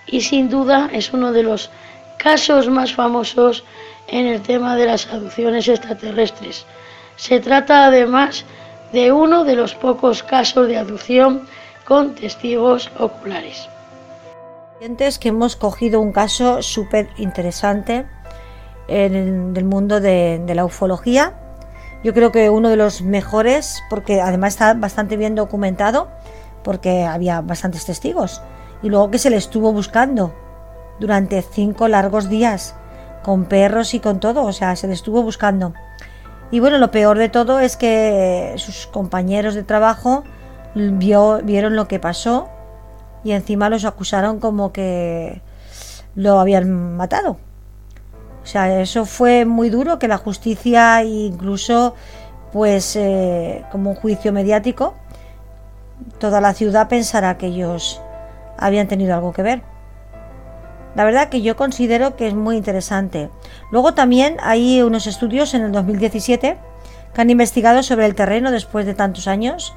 y 0.07 0.21
sin 0.21 0.49
duda 0.49 0.89
es 0.93 1.13
uno 1.13 1.31
de 1.31 1.43
los 1.43 1.69
casos 2.17 2.69
más 2.69 2.93
famosos 2.93 3.63
en 4.07 4.27
el 4.27 4.41
tema 4.41 4.75
de 4.75 4.85
las 4.85 5.07
adopciones 5.07 5.67
extraterrestres. 5.67 6.65
Se 7.15 7.39
trata 7.39 7.85
además 7.85 8.45
de 8.91 9.11
uno 9.11 9.43
de 9.43 9.55
los 9.55 9.75
pocos 9.75 10.23
casos 10.23 10.67
de 10.67 10.77
adopción 10.77 11.47
con 11.85 12.15
testigos 12.15 12.91
oculares. 12.99 13.67
que 15.19 15.29
hemos 15.29 15.55
cogido 15.55 15.99
un 15.99 16.11
caso 16.11 16.61
súper 16.61 17.09
interesante 17.17 18.05
en 18.87 19.53
el 19.55 19.65
mundo 19.65 19.99
de, 19.99 20.41
la 20.53 20.65
ufología. 20.65 21.33
Yo 22.03 22.13
creo 22.13 22.31
que 22.31 22.49
uno 22.49 22.69
de 22.69 22.75
los 22.75 23.01
mejores, 23.01 23.81
porque 23.89 24.21
además 24.21 24.53
está 24.53 24.73
bastante 24.73 25.15
bien 25.15 25.35
documentado, 25.35 26.09
porque 26.63 27.03
había 27.03 27.41
bastantes 27.41 27.85
testigos. 27.85 28.41
Y 28.81 28.89
luego 28.89 29.09
que 29.09 29.19
se 29.19 29.29
le 29.29 29.37
estuvo 29.37 29.71
buscando 29.71 30.33
durante 30.99 31.41
cinco 31.41 31.87
largos 31.87 32.29
días, 32.29 32.75
con 33.23 33.45
perros 33.45 33.93
y 33.93 34.01
con 34.01 34.19
todo, 34.19 34.43
o 34.43 34.51
sea, 34.51 34.75
se 34.75 34.87
le 34.87 34.93
estuvo 34.93 35.23
buscando. 35.23 35.73
Y 36.51 36.59
bueno, 36.59 36.77
lo 36.77 36.91
peor 36.91 37.17
de 37.17 37.29
todo 37.29 37.61
es 37.61 37.77
que 37.77 38.53
sus 38.57 38.85
compañeros 38.87 39.55
de 39.55 39.63
trabajo 39.63 40.23
vieron 40.75 41.75
lo 41.75 41.87
que 41.87 41.99
pasó 41.99 42.49
y 43.23 43.31
encima 43.31 43.69
los 43.69 43.85
acusaron 43.85 44.39
como 44.39 44.73
que 44.73 45.41
lo 46.15 46.39
habían 46.39 46.97
matado. 46.97 47.37
O 48.43 48.45
sea, 48.45 48.81
eso 48.81 49.05
fue 49.05 49.45
muy 49.45 49.69
duro, 49.69 49.99
que 49.99 50.07
la 50.07 50.17
justicia 50.17 51.03
incluso, 51.03 51.95
pues, 52.51 52.95
eh, 52.95 53.63
como 53.71 53.91
un 53.91 53.95
juicio 53.95 54.33
mediático, 54.33 54.95
toda 56.19 56.41
la 56.41 56.53
ciudad 56.53 56.89
pensará 56.89 57.37
que 57.37 57.47
ellos 57.47 58.01
habían 58.57 58.87
tenido 58.87 59.13
algo 59.15 59.33
que 59.33 59.43
ver. 59.43 59.61
La 60.95 61.05
verdad 61.05 61.29
que 61.29 61.41
yo 61.41 61.55
considero 61.55 62.15
que 62.15 62.27
es 62.27 62.35
muy 62.35 62.55
interesante. 62.55 63.29
Luego 63.71 63.93
también 63.93 64.37
hay 64.41 64.81
unos 64.81 65.07
estudios 65.07 65.53
en 65.53 65.63
el 65.63 65.71
2017 65.71 66.57
que 67.13 67.21
han 67.21 67.29
investigado 67.29 67.81
sobre 67.81 68.05
el 68.05 68.15
terreno 68.15 68.51
después 68.51 68.85
de 68.85 68.93
tantos 68.93 69.27
años 69.27 69.73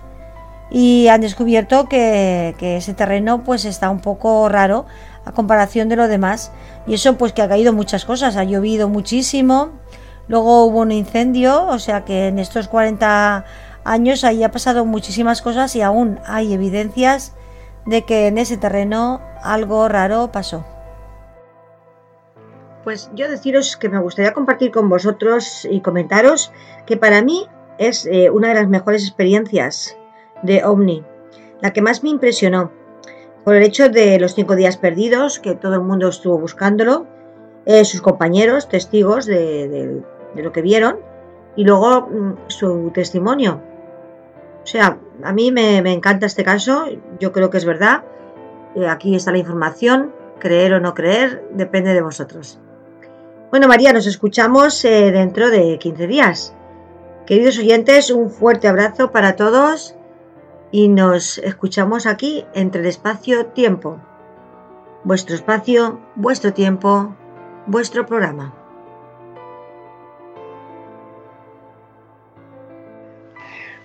y 0.70 1.08
han 1.08 1.20
descubierto 1.20 1.88
que, 1.88 2.54
ese 2.60 2.94
terreno 2.94 3.44
pues 3.44 3.64
está 3.64 3.88
un 3.88 4.00
poco 4.00 4.48
raro 4.48 4.86
a 5.26 5.32
comparación 5.32 5.90
de 5.90 5.96
lo 5.96 6.08
demás. 6.08 6.52
Y 6.86 6.94
eso 6.94 7.18
pues 7.18 7.34
que 7.34 7.42
ha 7.42 7.48
caído 7.48 7.74
muchas 7.74 8.06
cosas, 8.06 8.36
ha 8.36 8.44
llovido 8.44 8.88
muchísimo, 8.88 9.72
luego 10.28 10.64
hubo 10.64 10.80
un 10.80 10.92
incendio, 10.92 11.66
o 11.66 11.78
sea 11.78 12.04
que 12.04 12.28
en 12.28 12.38
estos 12.38 12.68
40 12.68 13.44
años 13.84 14.24
ahí 14.24 14.42
ha 14.42 14.50
pasado 14.50 14.86
muchísimas 14.86 15.42
cosas 15.42 15.76
y 15.76 15.82
aún 15.82 16.18
hay 16.26 16.54
evidencias 16.54 17.34
de 17.84 18.02
que 18.02 18.28
en 18.28 18.38
ese 18.38 18.56
terreno 18.56 19.20
algo 19.42 19.88
raro 19.88 20.30
pasó. 20.32 20.64
Pues 22.84 23.10
yo 23.14 23.28
deciros 23.28 23.76
que 23.76 23.88
me 23.88 23.98
gustaría 23.98 24.32
compartir 24.32 24.70
con 24.70 24.88
vosotros 24.88 25.66
y 25.68 25.80
comentaros 25.80 26.52
que 26.86 26.96
para 26.96 27.20
mí 27.20 27.48
es 27.78 28.06
eh, 28.06 28.30
una 28.30 28.48
de 28.48 28.54
las 28.54 28.68
mejores 28.68 29.02
experiencias 29.02 29.96
de 30.42 30.64
OVNI, 30.64 31.04
la 31.60 31.72
que 31.72 31.82
más 31.82 32.04
me 32.04 32.10
impresionó, 32.10 32.70
por 33.46 33.54
el 33.54 33.62
hecho 33.62 33.88
de 33.88 34.18
los 34.18 34.34
cinco 34.34 34.56
días 34.56 34.76
perdidos, 34.76 35.38
que 35.38 35.54
todo 35.54 35.74
el 35.74 35.80
mundo 35.82 36.08
estuvo 36.08 36.36
buscándolo, 36.36 37.06
eh, 37.64 37.84
sus 37.84 38.02
compañeros, 38.02 38.68
testigos 38.68 39.24
de, 39.24 40.02
lo 40.34 40.50
que 40.50 40.62
vieron, 40.62 40.98
y 41.54 41.62
luego 41.62 42.08
mm, 42.08 42.34
su 42.48 42.90
testimonio. 42.92 43.62
O 44.64 44.66
sea, 44.66 44.98
a 45.22 45.32
mí 45.32 45.52
me, 45.52 45.78
encanta 45.92 46.26
este 46.26 46.42
caso, 46.42 46.86
yo 47.20 47.30
creo 47.30 47.48
que 47.48 47.58
es 47.58 47.64
verdad. 47.64 48.02
Eh, 48.74 48.88
aquí 48.88 49.14
está 49.14 49.30
la 49.30 49.38
información, 49.38 50.12
creer 50.40 50.74
o 50.74 50.80
no 50.80 50.92
creer, 50.94 51.44
depende 51.52 51.94
de 51.94 52.02
vosotros. 52.02 52.58
Bueno, 53.50 53.68
María, 53.68 53.92
nos 53.92 54.08
escuchamos 54.08 54.84
eh, 54.84 55.12
dentro 55.12 55.50
de 55.50 55.78
15 55.78 56.06
días. 56.08 56.52
Queridos 57.26 57.60
oyentes, 57.60 58.10
un 58.10 58.28
fuerte 58.28 58.66
abrazo 58.66 59.12
para 59.12 59.36
todos 59.36 59.94
y 60.70 60.88
nos 60.88 61.38
escuchamos 61.38 62.06
aquí 62.06 62.44
entre 62.54 62.80
el 62.80 62.86
espacio-tiempo. 62.86 64.00
Vuestro 65.04 65.34
espacio, 65.34 66.00
vuestro 66.16 66.52
tiempo, 66.52 67.14
vuestro 67.66 68.06
programa. 68.06 68.52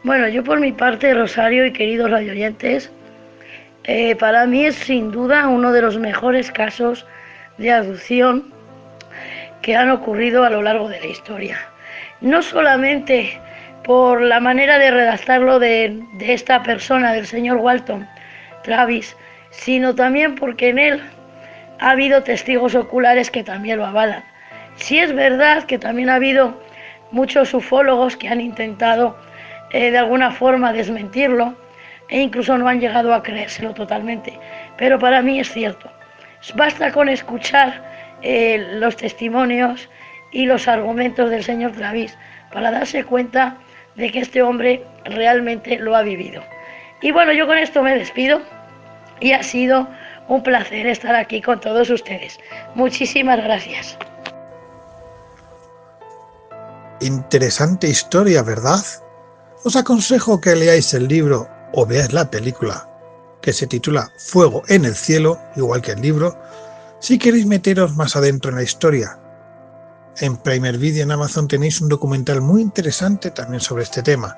Bueno, 0.03 0.27
yo 0.27 0.43
por 0.43 0.59
mi 0.59 0.71
parte, 0.71 1.13
Rosario 1.13 1.65
y 1.65 1.73
queridos 1.73 2.09
radioyentes, 2.09 2.91
eh, 3.83 4.15
para 4.15 4.47
mí 4.47 4.65
es 4.65 4.75
sin 4.75 5.11
duda 5.11 5.47
uno 5.47 5.71
de 5.71 5.81
los 5.81 5.97
mejores 5.99 6.51
casos 6.51 7.05
de 7.59 7.71
abducción 7.71 8.51
que 9.61 9.75
han 9.75 9.91
ocurrido 9.91 10.43
a 10.43 10.49
lo 10.49 10.63
largo 10.63 10.89
de 10.89 10.99
la 10.99 11.05
historia. 11.05 11.59
No 12.19 12.41
solamente 12.41 13.39
por 13.83 14.21
la 14.21 14.39
manera 14.39 14.77
de 14.77 14.91
redactarlo 14.91 15.59
de, 15.59 16.03
de 16.13 16.33
esta 16.33 16.63
persona, 16.63 17.13
del 17.13 17.25
señor 17.25 17.57
Walton 17.57 18.07
Travis, 18.63 19.15
sino 19.49 19.95
también 19.95 20.35
porque 20.35 20.69
en 20.69 20.79
él 20.79 21.01
ha 21.79 21.91
habido 21.91 22.23
testigos 22.23 22.75
oculares 22.75 23.31
que 23.31 23.43
también 23.43 23.79
lo 23.79 23.85
avalan. 23.85 24.23
Si 24.75 24.99
es 24.99 25.13
verdad 25.13 25.63
que 25.63 25.77
también 25.77 26.09
ha 26.09 26.15
habido 26.15 26.61
muchos 27.11 27.53
ufólogos 27.53 28.15
que 28.17 28.29
han 28.29 28.41
intentado 28.41 29.17
eh, 29.71 29.91
de 29.91 29.97
alguna 29.97 30.31
forma 30.31 30.73
desmentirlo 30.73 31.55
e 32.09 32.19
incluso 32.19 32.57
no 32.57 32.67
han 32.67 32.79
llegado 32.79 33.13
a 33.13 33.23
creérselo 33.23 33.73
totalmente. 33.73 34.37
Pero 34.77 34.99
para 34.99 35.21
mí 35.21 35.39
es 35.39 35.51
cierto. 35.51 35.91
Basta 36.55 36.91
con 36.91 37.09
escuchar 37.09 37.83
eh, 38.21 38.57
los 38.73 38.97
testimonios 38.97 39.89
y 40.31 40.45
los 40.45 40.67
argumentos 40.67 41.29
del 41.29 41.43
señor 41.43 41.71
Travis 41.71 42.17
para 42.51 42.71
darse 42.71 43.03
cuenta 43.03 43.57
de 43.95 44.11
que 44.11 44.19
este 44.19 44.41
hombre 44.41 44.85
realmente 45.05 45.77
lo 45.77 45.95
ha 45.95 46.01
vivido. 46.01 46.41
Y 47.01 47.11
bueno, 47.11 47.33
yo 47.33 47.47
con 47.47 47.57
esto 47.57 47.81
me 47.81 47.97
despido 47.97 48.41
y 49.19 49.33
ha 49.33 49.43
sido 49.43 49.87
un 50.27 50.43
placer 50.43 50.87
estar 50.87 51.15
aquí 51.15 51.41
con 51.41 51.59
todos 51.59 51.89
ustedes. 51.89 52.39
Muchísimas 52.75 53.37
gracias. 53.43 53.97
Interesante 57.01 57.87
historia, 57.87 58.43
¿verdad? 58.43 58.79
Os 59.63 59.75
aconsejo 59.75 60.39
que 60.39 60.55
leáis 60.55 60.93
el 60.93 61.07
libro 61.07 61.47
o 61.73 61.85
veáis 61.85 62.13
la 62.13 62.29
película, 62.29 62.87
que 63.41 63.53
se 63.53 63.67
titula 63.67 64.11
Fuego 64.17 64.61
en 64.67 64.85
el 64.85 64.95
cielo, 64.95 65.39
igual 65.55 65.81
que 65.81 65.93
el 65.93 66.01
libro, 66.01 66.37
si 66.99 67.17
queréis 67.17 67.47
meteros 67.47 67.95
más 67.95 68.15
adentro 68.15 68.51
en 68.51 68.57
la 68.57 68.63
historia. 68.63 69.17
En 70.19 70.37
Primer 70.37 70.77
Video 70.77 71.03
en 71.03 71.11
Amazon 71.11 71.47
tenéis 71.47 71.81
un 71.81 71.89
documental 71.89 72.41
muy 72.41 72.61
interesante 72.61 73.31
también 73.31 73.61
sobre 73.61 73.83
este 73.83 74.03
tema. 74.03 74.37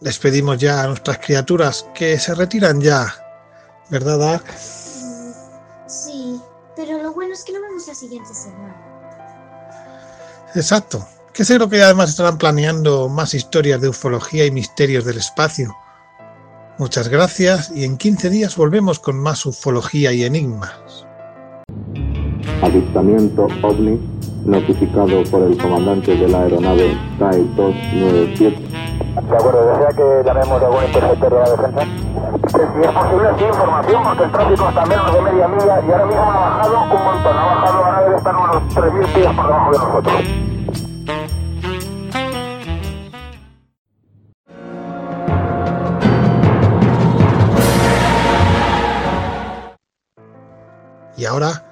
Despedimos 0.00 0.58
ya 0.58 0.82
a 0.82 0.86
nuestras 0.86 1.18
criaturas 1.18 1.86
que 1.94 2.18
se 2.18 2.34
retiran 2.34 2.80
ya, 2.80 3.12
¿verdad, 3.90 4.18
Dark? 4.18 4.44
Sí, 5.86 6.40
pero 6.76 7.02
lo 7.02 7.12
bueno 7.12 7.34
es 7.34 7.44
que 7.44 7.52
lo 7.52 7.60
vemos 7.60 7.86
la 7.86 7.94
siguiente 7.94 8.32
semana. 8.32 8.76
Exacto, 10.54 11.06
que 11.34 11.44
seguro 11.44 11.68
que 11.68 11.82
además 11.82 12.10
estarán 12.10 12.38
planeando 12.38 13.08
más 13.08 13.34
historias 13.34 13.80
de 13.80 13.88
ufología 13.88 14.46
y 14.46 14.50
misterios 14.50 15.04
del 15.04 15.18
espacio. 15.18 15.76
Muchas 16.78 17.08
gracias 17.08 17.70
y 17.74 17.84
en 17.84 17.98
15 17.98 18.30
días 18.30 18.56
volvemos 18.56 18.98
con 18.98 19.16
más 19.16 19.44
ufología 19.44 20.12
y 20.12 20.24
enigmas. 20.24 21.04
Avistamiento 22.62 23.48
OVNI 23.62 23.98
notificado 24.44 25.22
por 25.30 25.42
el 25.42 25.56
comandante 25.56 26.14
de 26.14 26.28
la 26.28 26.42
aeronave 26.42 26.96
TAE 27.18 27.44
297. 27.56 28.56
De 29.10 29.36
acuerdo, 29.36 29.66
¿desea 29.66 29.88
que 29.96 30.28
llamemos 30.28 30.62
a 30.62 30.66
algún 30.66 30.84
interceptor 30.84 31.30
de 31.32 31.38
la 31.38 31.50
defensa? 31.50 31.84
Si 32.50 32.80
es 32.80 32.92
posible, 32.92 33.28
sí, 33.38 33.44
información, 33.44 34.02
porque 34.04 34.24
el 34.24 34.32
tráfico 34.32 34.68
está 34.68 34.82
a 34.82 34.86
menos 34.86 35.12
de 35.12 35.20
media 35.22 35.48
milla 35.48 35.80
y 35.86 35.90
ahora 35.90 36.06
mismo 36.06 36.22
ha 36.22 36.36
bajado 36.36 36.82
un 36.82 37.04
montón. 37.04 37.36
Ha 37.36 37.44
bajado, 37.46 37.84
ahora 37.84 38.02
debe 38.04 38.16
estar 38.16 38.36
unos 38.36 38.56
3.000 38.74 39.14
pies 39.14 39.26
por 39.34 39.46
debajo 39.46 39.72
de 39.72 39.78
nosotros. 39.78 40.22
Y 51.16 51.24
ahora, 51.26 51.69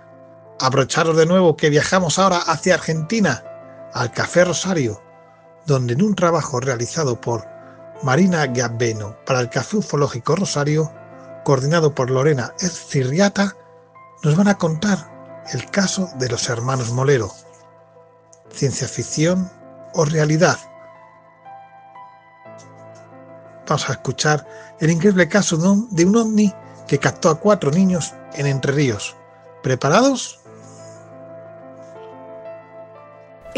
abrocharos 0.61 1.16
de 1.16 1.27
nuevo 1.27 1.57
que 1.57 1.71
viajamos 1.71 2.18
ahora 2.18 2.38
hacia 2.38 2.75
Argentina, 2.75 3.44
al 3.92 4.12
Café 4.12 4.44
Rosario, 4.44 5.03
donde 5.66 5.94
en 5.94 6.03
un 6.03 6.14
trabajo 6.14 6.61
realizado 6.61 7.21
por 7.21 7.47
Marina 8.03 8.47
Gabbeno 8.47 9.16
para 9.25 9.40
el 9.40 9.51
Café 9.51 9.79
Ufológico 9.79 10.37
Rosario, 10.37 10.92
coordinado 11.44 11.94
por 11.94 12.11
Lorena 12.11 12.53
Ezcirriata, 12.61 13.57
nos 14.23 14.37
van 14.37 14.49
a 14.49 14.59
contar 14.59 15.44
el 15.53 15.71
caso 15.71 16.11
de 16.16 16.29
los 16.29 16.49
hermanos 16.49 16.90
Molero. 16.92 17.31
Ciencia 18.51 18.88
ficción 18.88 19.51
o 19.94 20.05
realidad. 20.05 20.59
Vamos 23.66 23.88
a 23.88 23.92
escuchar 23.92 24.47
el 24.81 24.90
increíble 24.90 25.29
caso 25.29 25.57
de 25.90 26.05
un 26.05 26.16
ovni 26.16 26.55
que 26.87 26.99
captó 26.99 27.29
a 27.29 27.38
cuatro 27.38 27.71
niños 27.71 28.14
en 28.35 28.47
Entre 28.47 28.73
Ríos. 28.73 29.14
¿Preparados? 29.62 30.40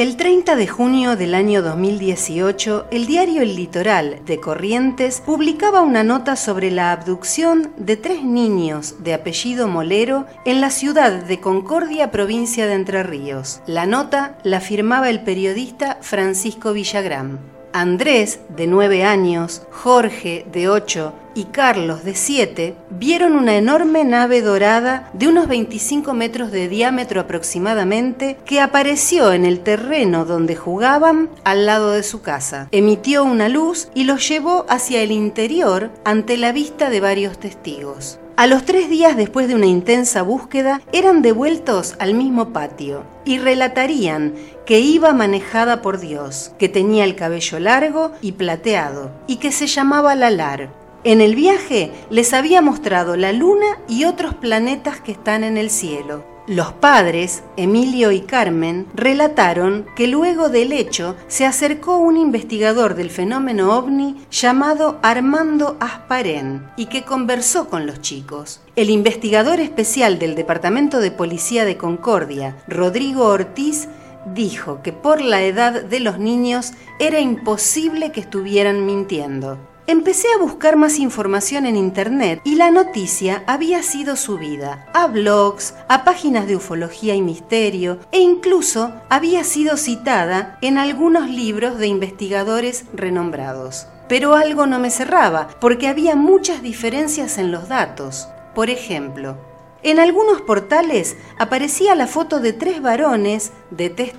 El 0.01 0.17
30 0.17 0.57
de 0.57 0.67
junio 0.67 1.15
del 1.15 1.35
año 1.35 1.61
2018, 1.61 2.87
el 2.91 3.07
diario 3.07 3.43
El 3.43 3.55
Litoral 3.55 4.23
de 4.25 4.41
Corrientes 4.41 5.21
publicaba 5.21 5.83
una 5.83 6.03
nota 6.03 6.37
sobre 6.37 6.71
la 6.71 6.91
abducción 6.93 7.71
de 7.77 7.99
tres 7.99 8.25
niños 8.25 9.05
de 9.05 9.13
apellido 9.13 9.69
Molero 9.69 10.25
en 10.47 10.63
la 10.63 10.71
ciudad 10.71 11.13
de 11.25 11.39
Concordia, 11.41 12.11
provincia 12.11 12.67
de 12.67 12.73
Entre 12.77 13.03
Ríos. 13.03 13.61
La 13.67 13.85
nota 13.85 14.39
la 14.43 14.63
firmaba 14.63 15.11
el 15.11 15.21
periodista 15.21 15.99
Francisco 16.01 16.73
Villagrán. 16.73 17.60
Andrés, 17.73 18.41
de 18.49 18.67
9 18.67 19.05
años, 19.05 19.63
Jorge, 19.71 20.45
de 20.53 20.69
8 20.69 21.13
y 21.35 21.45
Carlos, 21.45 22.05
de 22.05 22.15
7, 22.15 22.75
vieron 22.91 23.35
una 23.35 23.57
enorme 23.57 24.05
nave 24.05 24.43
dorada 24.43 25.09
de 25.13 25.29
unos 25.29 25.47
25 25.47 26.13
metros 26.13 26.51
de 26.51 26.69
diámetro 26.69 27.21
aproximadamente 27.21 28.37
que 28.45 28.61
apareció 28.61 29.33
en 29.33 29.45
el 29.45 29.61
terreno 29.61 30.25
donde 30.25 30.57
jugaban 30.57 31.31
al 31.45 31.67
lado 31.67 31.93
de 31.93 32.03
su 32.03 32.23
casa. 32.23 32.69
Emitió 32.73 33.23
una 33.25 33.49
luz 33.49 33.89
y 33.95 34.05
los 34.05 34.29
llevó 34.29 34.67
hacia 34.69 35.03
el 35.03 35.13
interior 35.13 35.91
ante 36.05 36.37
la 36.37 36.51
vista 36.53 36.91
de 36.91 37.01
varios 37.01 37.39
testigos. 37.39 38.19
A 38.41 38.47
los 38.47 38.65
tres 38.65 38.89
días 38.89 39.19
después 39.19 39.49
de 39.49 39.55
una 39.55 39.67
intensa 39.67 40.23
búsqueda, 40.23 40.81
eran 40.95 41.21
devueltos 41.21 41.95
al 41.99 42.15
mismo 42.15 42.55
patio 42.55 43.05
y 43.27 43.37
relatarían 43.37 44.33
que 44.65 44.81
iba 44.81 45.13
manejada 45.13 45.83
por 45.83 46.01
Dios, 46.01 46.53
que 46.59 46.71
tenía 46.71 47.05
el 47.05 47.17
cabello 47.17 47.61
largo 47.61 48.13
y 48.23 48.33
plateado 48.33 49.13
y 49.27 49.37
que 49.37 49.53
se 49.53 49.67
llamaba 49.67 50.15
Lalar. 50.15 50.73
En 51.05 51.21
el 51.21 51.35
viaje 51.35 51.93
les 52.09 52.33
había 52.33 52.63
mostrado 52.63 53.15
la 53.15 53.35
luna 53.35 53.79
y 53.87 54.05
otros 54.05 54.33
planetas 54.33 55.03
que 55.03 55.13
están 55.13 55.45
en 55.45 55.59
el 55.59 55.69
cielo. 55.69 56.25
Los 56.47 56.73
padres, 56.73 57.43
Emilio 57.57 58.11
y 58.13 58.23
Carmen, 58.23 58.87
relataron 58.95 59.87
que 59.95 60.09
luego 60.09 60.49
del 60.49 60.73
hecho 60.73 61.15
se 61.29 61.47
acercó 61.47 61.99
un 61.99 62.17
investigador 62.17 62.95
del 62.95 63.11
fenómeno 63.11 63.77
ovni 63.77 64.25
llamado 64.31 64.99
Armando 65.03 65.77
Asparén 65.81 66.67
y 66.77 66.87
que 66.87 67.03
conversó 67.03 67.69
con 67.69 67.87
los 67.87 68.01
chicos. 68.01 68.61
El 68.75 68.91
investigador 68.91 69.61
especial 69.61 70.19
del 70.19 70.35
Departamento 70.35 70.99
de 70.99 71.11
Policía 71.11 71.65
de 71.65 71.77
Concordia, 71.77 72.57
Rodrigo 72.67 73.27
Ortiz, 73.27 73.89
dijo 74.35 74.83
que 74.83 74.93
por 74.93 75.21
la 75.21 75.43
edad 75.43 75.83
de 75.85 76.01
los 76.01 76.19
niños 76.19 76.73
era 76.99 77.21
imposible 77.21 78.13
que 78.13 78.21
estuvieran 78.21 78.87
mintiendo. 78.87 79.70
Empecé 79.91 80.29
a 80.33 80.39
buscar 80.41 80.77
más 80.77 81.01
información 81.01 81.67
en 81.67 81.75
internet 81.75 82.41
y 82.45 82.55
la 82.55 82.71
noticia 82.71 83.43
había 83.49 83.83
sido 83.83 84.15
subida 84.15 84.87
a 84.95 85.09
blogs, 85.09 85.75
a 85.89 86.05
páginas 86.05 86.47
de 86.47 86.55
ufología 86.55 87.17
y 87.17 87.23
misterio 87.23 87.99
e 88.13 88.21
incluso 88.21 88.93
había 89.09 89.43
sido 89.43 89.77
citada 89.77 90.59
en 90.61 90.79
algunos 90.79 91.29
libros 91.29 91.77
de 91.79 91.89
investigadores 91.89 92.85
renombrados. 92.95 93.89
Pero 94.09 94.37
algo 94.37 94.65
no 94.69 94.79
me 94.79 94.93
cerraba 94.93 95.49
porque 95.61 95.89
había 95.89 96.15
muchas 96.15 96.63
diferencias 96.63 97.37
en 97.37 97.51
los 97.51 97.69
datos. 97.69 98.29
Por 98.55 98.71
ejemplo, 98.71 99.39
en 99.83 99.99
algunos 99.99 100.41
portales 100.43 101.17
aparecía 101.37 101.97
la 101.97 102.07
foto 102.07 102.39
de 102.39 102.53
tres 102.53 102.81
varones 102.81 103.51
de 103.73 103.91
tez 103.91 104.15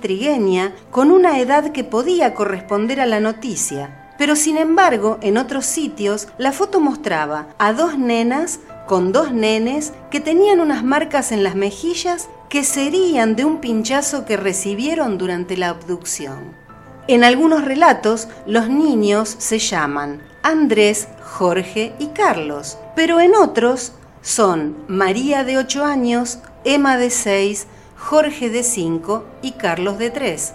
con 0.90 1.10
una 1.10 1.38
edad 1.38 1.72
que 1.72 1.82
podía 1.82 2.34
corresponder 2.34 3.00
a 3.00 3.06
la 3.06 3.20
noticia, 3.20 4.01
pero 4.18 4.36
sin 4.36 4.58
embargo, 4.58 5.18
en 5.22 5.36
otros 5.36 5.66
sitios, 5.66 6.28
la 6.38 6.52
foto 6.52 6.80
mostraba 6.80 7.48
a 7.58 7.72
dos 7.72 7.98
nenas 7.98 8.60
con 8.86 9.12
dos 9.12 9.32
nenes 9.32 9.92
que 10.10 10.20
tenían 10.20 10.60
unas 10.60 10.84
marcas 10.84 11.32
en 11.32 11.42
las 11.42 11.54
mejillas 11.54 12.28
que 12.48 12.64
serían 12.64 13.36
de 13.36 13.44
un 13.44 13.58
pinchazo 13.58 14.24
que 14.26 14.36
recibieron 14.36 15.16
durante 15.16 15.56
la 15.56 15.70
abducción. 15.70 16.54
En 17.08 17.24
algunos 17.24 17.64
relatos, 17.64 18.28
los 18.46 18.68
niños 18.68 19.34
se 19.38 19.58
llaman 19.58 20.22
Andrés, 20.42 21.08
Jorge 21.24 21.94
y 21.98 22.08
Carlos, 22.08 22.78
pero 22.94 23.20
en 23.20 23.34
otros 23.34 23.92
son 24.20 24.76
María 24.86 25.42
de 25.42 25.58
8 25.58 25.84
años, 25.84 26.38
Emma 26.64 26.96
de 26.96 27.10
6, 27.10 27.66
Jorge 27.96 28.50
de 28.50 28.62
5 28.62 29.24
y 29.42 29.52
Carlos 29.52 29.98
de 29.98 30.10
3. 30.10 30.52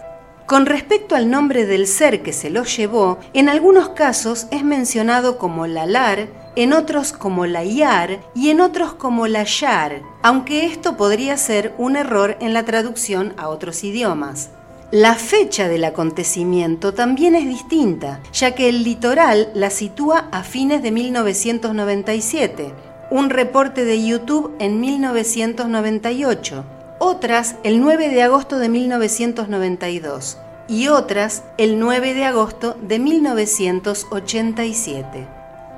Con 0.48 0.66
respecto 0.66 1.18
al 1.18 1.30
nombre 1.30 1.66
del 1.66 1.88
ser 1.88 2.24
que 2.24 2.32
se 2.32 2.50
lo 2.50 2.64
llevó, 2.64 3.20
en 3.34 3.50
algunos 3.50 3.89
casos 3.89 4.48
es 4.50 4.64
mencionado 4.64 5.38
como 5.38 5.68
Lalar, 5.68 6.30
en 6.56 6.72
otros 6.72 7.12
como 7.12 7.45
la 7.45 7.66
Yar 7.66 8.22
y 8.34 8.50
en 8.50 8.62
otros 8.62 8.93
como 8.93 9.28
la 9.28 9.43
Yar, 9.43 10.04
aunque 10.24 10.66
esto 10.66 10.95
podría 10.95 11.36
ser 11.36 11.76
un 11.78 11.98
error 11.98 12.38
en 12.39 12.54
la 12.54 12.64
traducción 12.64 13.34
a 13.36 13.50
otros 13.50 13.84
idiomas. 13.84 14.52
La 14.89 15.16
fecha 15.16 15.68
del 15.68 15.84
acontecimiento 15.84 16.93
también 16.93 17.36
es 17.36 17.45
distinta, 17.45 18.22
ya 18.32 18.56
que 18.56 18.70
el 18.70 18.86
litoral 18.86 19.50
la 19.54 19.70
sitúa 19.70 20.30
a 20.32 20.43
fines 20.43 20.82
de 20.82 20.91
1997, 20.91 22.74
un 23.12 23.30
reporte 23.30 23.84
de 23.84 24.02
YouTube 24.02 24.56
en 24.60 24.80
1998, 24.80 26.64
otras 27.00 27.56
el 27.64 27.82
9 27.82 28.10
de 28.10 28.22
agosto 28.24 28.60
de 28.60 28.70
1992 28.70 30.38
y 30.68 30.89
otras 30.89 31.43
el 31.58 31.80
9 31.80 32.14
de 32.14 32.26
agosto 32.26 32.76
de 32.82 33.00
1987. 33.00 35.28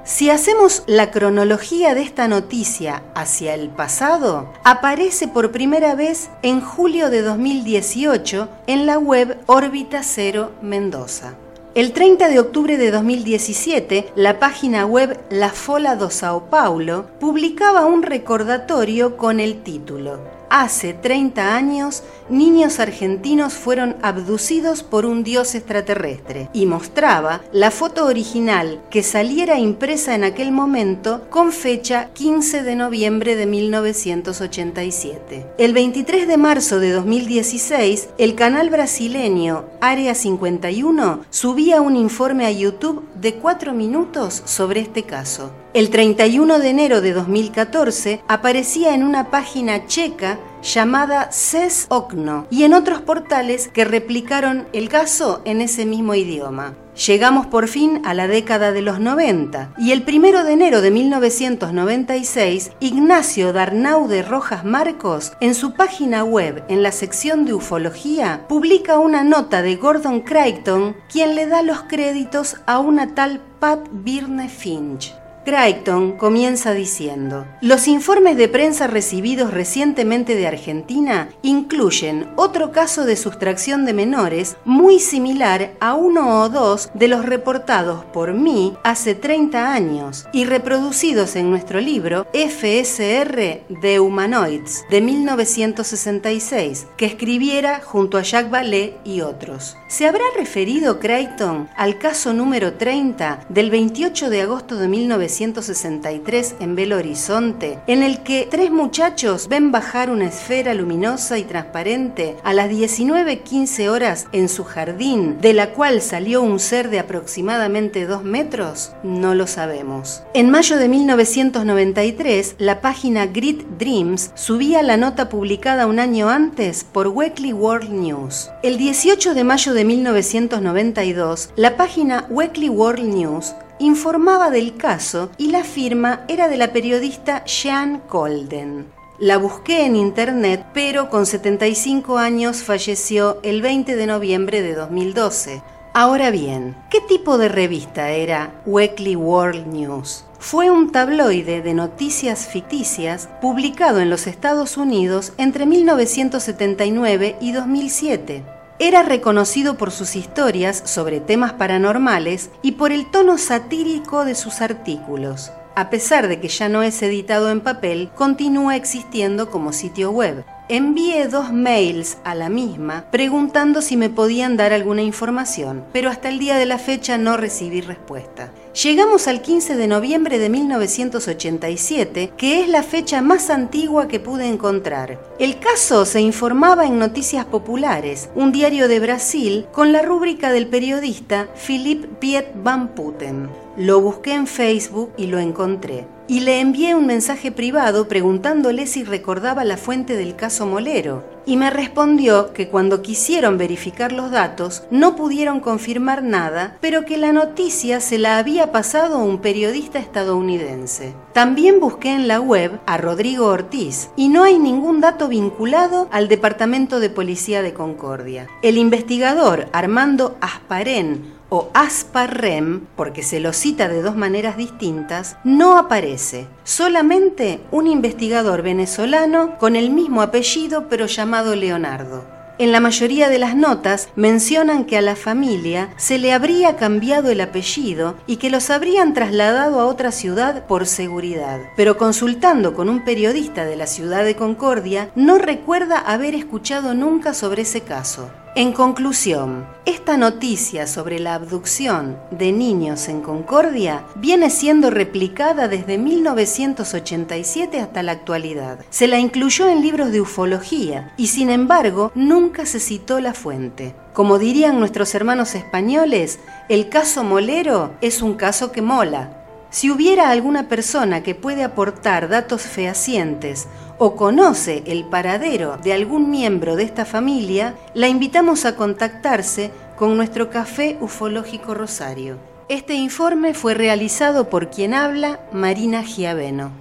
Si 0.03 0.29
hacemos 0.29 0.83
la 0.87 1.11
cronología 1.11 1.93
de 1.93 2.01
esta 2.01 2.27
noticia 2.27 3.03
hacia 3.13 3.53
el 3.53 3.69
pasado, 3.69 4.51
aparece 4.63 5.27
por 5.27 5.51
primera 5.51 5.93
vez 5.93 6.31
en 6.41 6.61
julio 6.61 7.11
de 7.11 7.21
2018 7.21 8.49
en 8.65 8.87
la 8.87 8.97
web 8.97 9.37
Órbita 9.45 10.01
Cero 10.01 10.53
Mendoza. 10.63 11.35
El 11.75 11.93
30 11.93 12.29
de 12.29 12.39
octubre 12.39 12.77
de 12.77 12.89
2017, 12.89 14.13
la 14.15 14.39
página 14.39 14.87
web 14.87 15.19
La 15.29 15.49
Fola 15.49 15.95
do 15.95 16.09
Sao 16.09 16.45
Paulo 16.49 17.05
publicaba 17.19 17.85
un 17.85 18.01
recordatorio 18.01 19.17
con 19.17 19.39
el 19.39 19.61
título 19.61 20.38
Hace 20.49 20.95
30 20.95 21.55
años, 21.55 22.01
niños 22.27 22.79
argentinos 22.79 23.53
fueron 23.53 23.97
abducidos 24.01 24.81
por 24.81 25.05
un 25.05 25.23
dios 25.23 25.53
extraterrestre 25.53 26.49
y 26.53 26.65
mostraba 26.65 27.41
la 27.51 27.69
foto 27.69 28.07
original 28.07 28.81
que 28.89 29.03
saliera 29.03 29.59
impresa 29.59 30.15
en 30.15 30.23
aquel 30.23 30.51
momento 30.51 31.29
con 31.29 31.51
fecha 31.51 32.09
15 32.13 32.63
de 32.63 32.75
noviembre 32.75 33.35
de 33.35 33.45
1987. 33.45 35.45
El 35.59 35.73
23 35.73 36.27
de 36.27 36.37
marzo 36.37 36.79
de 36.79 36.93
2016, 36.93 38.09
el 38.17 38.33
canal 38.33 38.71
brasileño 38.71 39.65
Área 39.81 40.15
51 40.15 41.25
subía 41.29 41.81
un 41.81 41.95
informe 41.95 42.47
a 42.47 42.51
YouTube 42.51 43.07
de 43.13 43.35
4 43.35 43.73
minutos 43.73 44.41
sobre 44.45 44.79
este 44.79 45.03
caso. 45.03 45.51
El 45.73 45.91
31 45.91 46.57
de 46.57 46.69
enero 46.69 47.01
de 47.01 47.13
2014 47.13 48.23
aparecía 48.27 48.95
en 48.95 49.03
una 49.03 49.29
página 49.29 49.85
checa 49.85 50.38
llamada 50.61 51.31
CES 51.31 51.87
Okno 51.89 52.47
y 52.49 52.63
en 52.63 52.73
otros 52.73 53.01
portales 53.01 53.67
que 53.67 53.85
replicaron 53.85 54.67
el 54.73 54.89
caso 54.89 55.41
en 55.45 55.61
ese 55.61 55.85
mismo 55.85 56.15
idioma. 56.15 56.75
Llegamos 57.07 57.47
por 57.47 57.69
fin 57.69 58.01
a 58.03 58.13
la 58.13 58.27
década 58.27 58.73
de 58.73 58.81
los 58.81 58.99
90 58.99 59.73
y 59.77 59.91
el 59.93 60.03
1 60.05 60.43
de 60.43 60.51
enero 60.51 60.81
de 60.81 60.91
1996 60.91 62.71
Ignacio 62.81 63.53
Darnau 63.53 64.09
de 64.09 64.21
Rojas 64.21 64.65
Marcos 64.65 65.31
en 65.39 65.55
su 65.55 65.73
página 65.73 66.25
web 66.25 66.63
en 66.67 66.83
la 66.83 66.91
sección 66.91 67.45
de 67.45 67.53
ufología 67.53 68.45
publica 68.49 68.99
una 68.99 69.23
nota 69.23 69.61
de 69.61 69.77
Gordon 69.77 70.21
Crichton 70.21 70.97
quien 71.09 71.35
le 71.35 71.47
da 71.47 71.61
los 71.61 71.83
créditos 71.83 72.57
a 72.65 72.79
una 72.79 73.15
tal 73.15 73.41
Pat 73.59 73.87
Birne 73.91 74.49
Finch. 74.49 75.18
Crichton 75.45 76.17
comienza 76.17 76.73
diciendo, 76.73 77.45
los 77.61 77.87
informes 77.87 78.37
de 78.37 78.47
prensa 78.47 78.87
recibidos 78.87 79.51
recientemente 79.51 80.35
de 80.35 80.47
Argentina 80.47 81.29
incluyen 81.41 82.29
otro 82.35 82.71
caso 82.71 83.05
de 83.05 83.15
sustracción 83.15 83.85
de 83.85 83.93
menores 83.93 84.57
muy 84.65 84.99
similar 84.99 85.71
a 85.79 85.95
uno 85.95 86.41
o 86.41 86.49
dos 86.49 86.89
de 86.93 87.07
los 87.07 87.25
reportados 87.25 88.05
por 88.05 88.33
mí 88.33 88.75
hace 88.83 89.15
30 89.15 89.73
años 89.73 90.27
y 90.33 90.45
reproducidos 90.45 91.35
en 91.35 91.49
nuestro 91.49 91.79
libro 91.79 92.27
FSR 92.33 93.63
de 93.69 93.99
Humanoids 93.99 94.83
de 94.89 95.01
1966, 95.01 96.87
que 96.97 97.05
escribiera 97.05 97.81
junto 97.81 98.17
a 98.17 98.23
Jacques 98.23 98.51
Vallée 98.51 98.97
y 99.03 99.21
otros. 99.21 99.77
¿Se 99.87 100.05
habrá 100.05 100.25
referido 100.37 100.99
Crichton 100.99 101.69
al 101.75 101.97
caso 101.97 102.33
número 102.33 102.73
30 102.73 103.45
del 103.49 103.69
28 103.71 104.29
de 104.29 104.41
agosto 104.41 104.75
de 104.75 104.87
1966? 104.87 105.28
1963 105.29 106.55
en 106.59 106.75
Belo 106.75 106.97
Horizonte, 106.97 107.79
en 107.87 108.03
el 108.03 108.23
que 108.23 108.47
tres 108.49 108.71
muchachos 108.71 109.47
ven 109.47 109.71
bajar 109.71 110.09
una 110.09 110.25
esfera 110.25 110.73
luminosa 110.73 111.37
y 111.37 111.43
transparente 111.43 112.35
a 112.43 112.53
las 112.53 112.69
19.15 112.69 113.89
horas 113.89 114.27
en 114.31 114.49
su 114.49 114.63
jardín, 114.63 115.39
de 115.39 115.53
la 115.53 115.71
cual 115.71 116.01
salió 116.01 116.41
un 116.41 116.59
ser 116.59 116.89
de 116.89 116.99
aproximadamente 116.99 118.05
2 118.05 118.23
metros? 118.23 118.93
No 119.03 119.35
lo 119.35 119.45
sabemos. 119.45 120.23
En 120.33 120.49
mayo 120.49 120.77
de 120.77 120.89
1993, 120.89 122.55
la 122.57 122.81
página 122.81 123.27
Grid 123.27 123.61
Dreams 123.77 124.31
subía 124.35 124.81
la 124.81 124.97
nota 124.97 125.29
publicada 125.29 125.87
un 125.87 125.99
año 125.99 126.29
antes 126.29 126.83
por 126.83 127.07
Weekly 127.07 127.53
World 127.53 127.91
News. 127.91 128.49
El 128.63 128.77
18 128.77 129.33
de 129.33 129.43
mayo 129.43 129.73
de 129.73 129.85
1992, 129.85 131.51
la 131.55 131.77
página 131.77 132.25
Weekly 132.29 132.69
World 132.69 133.03
News 133.03 133.53
informaba 133.79 134.49
del 134.49 134.75
caso 134.75 135.31
y 135.37 135.51
la 135.51 135.63
firma 135.63 136.25
era 136.27 136.47
de 136.47 136.57
la 136.57 136.71
periodista 136.73 137.43
Jean 137.45 137.99
Colden. 138.07 138.87
La 139.17 139.37
busqué 139.37 139.85
en 139.85 139.95
internet, 139.95 140.65
pero 140.73 141.09
con 141.09 141.25
75 141.25 142.17
años 142.17 142.63
falleció 142.63 143.39
el 143.43 143.61
20 143.61 143.95
de 143.95 144.05
noviembre 144.05 144.61
de 144.61 144.75
2012. 144.75 145.61
Ahora 145.93 146.29
bien, 146.29 146.75
¿qué 146.89 147.01
tipo 147.01 147.37
de 147.37 147.49
revista 147.49 148.11
era 148.11 148.61
Weekly 148.65 149.15
World 149.15 149.67
News? 149.67 150.23
Fue 150.39 150.69
un 150.69 150.91
tabloide 150.91 151.61
de 151.61 151.73
noticias 151.73 152.47
ficticias 152.47 153.27
publicado 153.41 153.99
en 153.99 154.09
los 154.09 154.27
Estados 154.27 154.77
Unidos 154.77 155.33
entre 155.37 155.65
1979 155.65 157.37
y 157.41 157.51
2007 157.51 158.58
era 158.79 159.03
reconocido 159.03 159.77
por 159.77 159.91
sus 159.91 160.15
historias 160.15 160.81
sobre 160.85 161.19
temas 161.19 161.53
paranormales 161.53 162.49
y 162.61 162.73
por 162.73 162.91
el 162.93 163.11
tono 163.11 163.37
satírico 163.37 164.23
de 164.23 164.35
sus 164.35 164.61
artículos. 164.61 165.51
A 165.75 165.89
pesar 165.89 166.27
de 166.27 166.39
que 166.39 166.47
ya 166.47 166.67
no 166.67 166.81
es 166.83 167.01
editado 167.01 167.49
en 167.51 167.61
papel, 167.61 168.09
continúa 168.15 168.75
existiendo 168.75 169.51
como 169.51 169.71
sitio 169.73 170.11
web. 170.11 170.43
Envié 170.67 171.27
dos 171.27 171.51
mails 171.51 172.17
a 172.23 172.35
la 172.35 172.49
misma 172.49 173.05
preguntando 173.11 173.81
si 173.81 173.97
me 173.97 174.09
podían 174.09 174.55
dar 174.55 174.71
alguna 174.71 175.01
información, 175.01 175.85
pero 175.93 176.09
hasta 176.09 176.29
el 176.29 176.39
día 176.39 176.57
de 176.57 176.65
la 176.65 176.77
fecha 176.77 177.17
no 177.17 177.37
recibí 177.37 177.81
respuesta. 177.81 178.51
Llegamos 178.73 179.27
al 179.27 179.41
15 179.41 179.75
de 179.75 179.87
noviembre 179.87 180.37
de 180.37 180.47
1987, 180.47 182.33
que 182.37 182.61
es 182.61 182.69
la 182.69 182.83
fecha 182.83 183.19
más 183.21 183.49
antigua 183.49 184.07
que 184.07 184.19
pude 184.19 184.47
encontrar. 184.47 185.19
El 185.39 185.59
caso 185.59 186.05
se 186.05 186.21
informaba 186.21 186.85
en 186.85 186.99
Noticias 186.99 187.45
Populares, 187.45 188.29
un 188.35 188.51
diario 188.51 188.87
de 188.87 188.99
Brasil, 188.99 189.65
con 189.71 189.91
la 189.91 190.03
rúbrica 190.03 190.51
del 190.51 190.67
periodista 190.67 191.47
Philippe 191.55 192.09
Piet 192.19 192.51
Van 192.61 192.89
Putten. 192.89 193.49
Lo 193.75 194.01
busqué 194.01 194.33
en 194.33 194.45
Facebook 194.45 195.13
y 195.17 195.25
lo 195.25 195.39
encontré. 195.39 196.18
Y 196.29 196.41
le 196.41 196.59
envié 196.59 196.93
un 196.93 197.07
mensaje 197.07 197.51
privado 197.51 198.07
preguntándole 198.07 198.85
si 198.85 199.03
recordaba 199.03 199.63
la 199.63 199.77
fuente 199.77 200.15
del 200.15 200.35
caso 200.35 200.67
Molero. 200.67 201.23
Y 201.47 201.57
me 201.57 201.71
respondió 201.71 202.53
que 202.53 202.67
cuando 202.67 203.01
quisieron 203.01 203.57
verificar 203.57 204.11
los 204.11 204.29
datos 204.29 204.83
no 204.91 205.15
pudieron 205.15 205.59
confirmar 205.59 206.21
nada, 206.21 206.77
pero 206.81 207.03
que 207.03 207.17
la 207.17 207.33
noticia 207.33 207.99
se 207.99 208.19
la 208.19 208.37
había 208.37 208.71
pasado 208.71 209.17
un 209.17 209.39
periodista 209.39 209.97
estadounidense. 209.97 211.15
También 211.33 211.79
busqué 211.79 212.11
en 212.11 212.27
la 212.27 212.39
web 212.39 212.79
a 212.85 212.97
Rodrigo 212.97 213.47
Ortiz 213.47 214.11
y 214.15 214.29
no 214.29 214.43
hay 214.43 214.59
ningún 214.59 215.01
dato 215.01 215.29
vinculado 215.29 216.07
al 216.11 216.27
Departamento 216.27 216.99
de 216.99 217.09
Policía 217.09 217.63
de 217.63 217.73
Concordia. 217.73 218.47
El 218.61 218.77
investigador 218.77 219.67
Armando 219.73 220.37
Asparén 220.41 221.38
o 221.49 221.69
Asparrem, 221.73 222.85
porque 222.95 223.23
se 223.23 223.39
lo 223.39 223.53
cita 223.53 223.87
de 223.87 224.01
dos 224.01 224.15
maneras 224.15 224.57
distintas, 224.57 225.37
no 225.43 225.77
aparece. 225.77 226.47
Solamente 226.63 227.61
un 227.71 227.87
investigador 227.87 228.61
venezolano 228.61 229.57
con 229.57 229.75
el 229.75 229.89
mismo 229.89 230.21
apellido 230.21 230.87
pero 230.89 231.07
llamado 231.07 231.55
Leonardo. 231.55 232.39
En 232.59 232.73
la 232.73 232.81
mayoría 232.81 233.29
de 233.29 233.39
las 233.39 233.55
notas 233.55 234.09
mencionan 234.17 234.83
que 234.83 234.97
a 234.97 235.01
la 235.01 235.15
familia 235.15 235.93
se 235.95 236.17
le 236.17 236.33
habría 236.33 236.75
cambiado 236.75 237.31
el 237.31 237.39
apellido 237.39 238.15
y 238.27 238.35
que 238.35 238.49
los 238.49 238.69
habrían 238.69 239.13
trasladado 239.13 239.79
a 239.79 239.85
otra 239.85 240.11
ciudad 240.11 240.65
por 240.65 240.85
seguridad. 240.85 241.61
Pero 241.77 241.97
consultando 241.97 242.73
con 242.73 242.89
un 242.89 243.05
periodista 243.05 243.63
de 243.63 243.77
la 243.77 243.87
ciudad 243.87 244.25
de 244.25 244.35
Concordia, 244.35 245.09
no 245.15 245.37
recuerda 245.37 245.99
haber 245.99 246.35
escuchado 246.35 246.93
nunca 246.93 247.33
sobre 247.33 247.61
ese 247.61 247.79
caso. 247.79 248.29
En 248.55 248.73
conclusión, 248.73 249.67
esta 249.85 250.17
noticia 250.17 250.87
sobre 250.87 251.19
la 251.19 251.35
abducción 251.35 252.17
de 252.31 252.51
niños 252.51 253.07
en 253.07 253.21
Concordia 253.21 254.05
viene 254.15 254.49
siendo 254.49 254.89
replicada 254.89 255.67
desde 255.67 255.99
1987 255.99 257.79
hasta 257.79 258.01
la 258.01 258.13
actualidad. 258.13 258.79
Se 258.89 259.07
la 259.07 259.19
incluyó 259.19 259.69
en 259.69 259.83
libros 259.83 260.11
de 260.11 260.21
ufología 260.21 261.13
y 261.15 261.27
sin 261.27 261.51
embargo 261.51 262.11
nunca 262.15 262.65
se 262.65 262.79
citó 262.79 263.19
la 263.19 263.35
fuente. 263.35 263.93
Como 264.13 264.39
dirían 264.39 264.79
nuestros 264.79 265.13
hermanos 265.13 265.53
españoles, 265.53 266.39
el 266.69 266.89
caso 266.89 267.23
molero 267.23 267.93
es 268.01 268.23
un 268.23 268.33
caso 268.33 268.71
que 268.71 268.81
mola. 268.81 269.38
Si 269.71 269.91
hubiera 269.91 270.31
alguna 270.31 270.67
persona 270.67 271.21
que 271.21 271.35
puede 271.35 271.63
aportar 271.63 272.27
datos 272.27 272.63
fehacientes 272.63 273.67
o 273.99 274.15
conoce 274.15 274.83
el 274.87 275.05
paradero 275.05 275.77
de 275.77 275.93
algún 275.93 276.31
miembro 276.31 276.75
de 276.75 276.83
esta 276.83 277.05
familia, 277.05 277.75
la 277.93 278.07
invitamos 278.07 278.65
a 278.65 278.75
contactarse 278.75 279.71
con 279.95 280.17
nuestro 280.17 280.49
Café 280.49 280.97
Ufológico 281.01 281.75
Rosario. 281.75 282.39
Este 282.67 282.95
informe 282.95 283.53
fue 283.53 283.75
realizado 283.75 284.49
por 284.49 284.71
quien 284.71 284.95
habla, 284.95 285.39
Marina 285.51 286.03
Giaveno. 286.03 286.71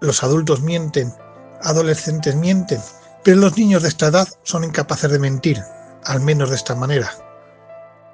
Los 0.00 0.22
adultos 0.22 0.62
mienten, 0.62 1.12
adolescentes 1.60 2.36
mienten, 2.36 2.80
pero 3.24 3.38
los 3.38 3.56
niños 3.56 3.82
de 3.82 3.88
esta 3.88 4.08
edad 4.08 4.28
son 4.42 4.62
incapaces 4.62 5.10
de 5.10 5.18
mentir, 5.18 5.60
al 6.04 6.20
menos 6.20 6.50
de 6.50 6.56
esta 6.56 6.74
manera. 6.74 7.10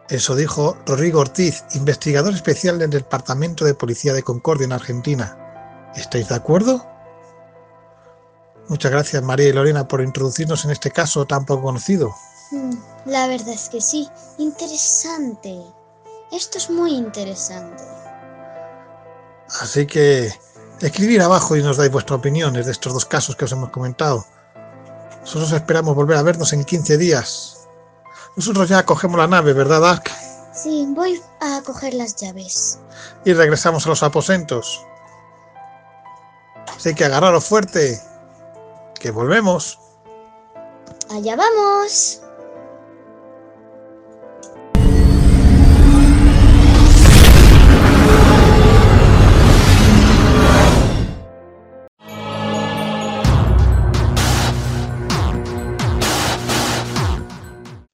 Eso 0.09 0.34
dijo 0.34 0.76
Rodrigo 0.86 1.20
Ortiz, 1.20 1.64
investigador 1.74 2.32
especial 2.32 2.78
del 2.78 2.90
Departamento 2.90 3.64
de 3.64 3.74
Policía 3.74 4.14
de 4.14 4.22
Concordia 4.22 4.64
en 4.64 4.72
Argentina. 4.72 5.90
¿Estáis 5.94 6.28
de 6.28 6.34
acuerdo? 6.34 6.86
Muchas 8.68 8.90
gracias 8.90 9.22
María 9.22 9.48
y 9.48 9.52
Lorena 9.52 9.86
por 9.86 10.02
introducirnos 10.02 10.64
en 10.64 10.70
este 10.70 10.90
caso 10.90 11.26
tan 11.26 11.44
poco 11.44 11.64
conocido. 11.64 12.14
Mm, 12.50 12.72
la 13.06 13.26
verdad 13.26 13.50
es 13.50 13.68
que 13.68 13.80
sí, 13.82 14.09
interesante. 14.38 15.61
Esto 16.32 16.56
es 16.56 16.70
muy 16.70 16.92
interesante. 16.92 17.82
Así 19.61 19.86
que 19.86 20.32
escribir 20.80 21.20
abajo 21.20 21.56
y 21.56 21.62
nos 21.62 21.76
dais 21.76 21.90
vuestras 21.90 22.18
opiniones 22.18 22.66
de 22.66 22.72
estos 22.72 22.94
dos 22.94 23.04
casos 23.04 23.36
que 23.36 23.44
os 23.44 23.52
hemos 23.52 23.70
comentado. 23.70 24.24
Nosotros 25.20 25.52
esperamos 25.52 25.94
volver 25.94 26.16
a 26.16 26.22
vernos 26.22 26.52
en 26.54 26.64
15 26.64 26.96
días. 26.96 27.57
Nosotros 28.39 28.68
ya 28.68 28.86
cogemos 28.86 29.18
la 29.18 29.26
nave, 29.26 29.53
¿verdad, 29.53 29.80
Dark? 29.80 30.05
Sí, 30.55 30.86
voy 30.91 31.20
a 31.41 31.61
coger 31.62 31.93
las 31.95 32.14
llaves. 32.14 32.78
Y 33.24 33.32
regresamos 33.32 33.84
a 33.84 33.89
los 33.89 34.05
aposentos. 34.05 34.80
Así 36.68 36.95
que 36.95 37.05
agarraros 37.05 37.45
fuerte, 37.45 38.01
que 38.95 39.11
volvemos. 39.11 39.80
Allá 41.11 41.34
vamos. 41.34 42.22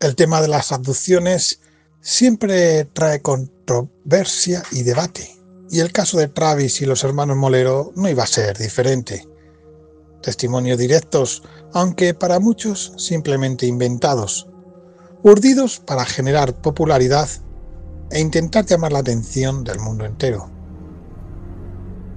El 0.04 0.16
tema 0.16 0.42
de 0.42 0.48
las 0.48 0.70
abducciones 0.70 1.60
siempre 2.02 2.84
trae 2.84 3.22
controversia 3.22 4.62
y 4.70 4.82
debate, 4.82 5.34
y 5.70 5.80
el 5.80 5.92
caso 5.92 6.18
de 6.18 6.28
Travis 6.28 6.82
y 6.82 6.84
los 6.84 7.04
hermanos 7.04 7.38
Molero 7.38 7.90
no 7.96 8.10
iba 8.10 8.22
a 8.22 8.26
ser 8.26 8.58
diferente. 8.58 9.26
Testimonios 10.20 10.76
directos, 10.76 11.42
aunque 11.72 12.12
para 12.12 12.38
muchos 12.38 12.92
simplemente 12.98 13.64
inventados, 13.64 14.46
urdidos 15.22 15.80
para 15.80 16.04
generar 16.04 16.54
popularidad 16.60 17.30
e 18.10 18.20
intentar 18.20 18.66
llamar 18.66 18.92
la 18.92 18.98
atención 18.98 19.64
del 19.64 19.78
mundo 19.78 20.04
entero. 20.04 20.50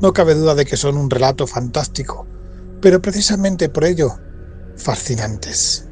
No 0.01 0.11
cabe 0.11 0.35
duda 0.35 0.55
de 0.55 0.65
que 0.65 0.75
son 0.75 0.97
un 0.97 1.09
relato 1.09 1.47
fantástico, 1.47 2.27
pero 2.81 3.01
precisamente 3.01 3.69
por 3.69 3.85
ello 3.85 4.13
fascinantes. 4.75 5.86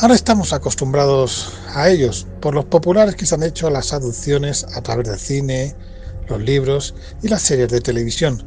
Ahora 0.00 0.16
estamos 0.16 0.52
acostumbrados 0.52 1.52
a 1.72 1.88
ellos 1.88 2.26
por 2.40 2.52
los 2.52 2.64
populares 2.64 3.14
que 3.14 3.26
se 3.26 3.36
han 3.36 3.44
hecho 3.44 3.70
las 3.70 3.92
aducciones 3.92 4.66
a 4.74 4.82
través 4.82 5.08
del 5.08 5.18
cine, 5.20 5.76
los 6.28 6.42
libros 6.42 6.96
y 7.22 7.28
las 7.28 7.42
series 7.42 7.68
de 7.68 7.80
televisión. 7.80 8.42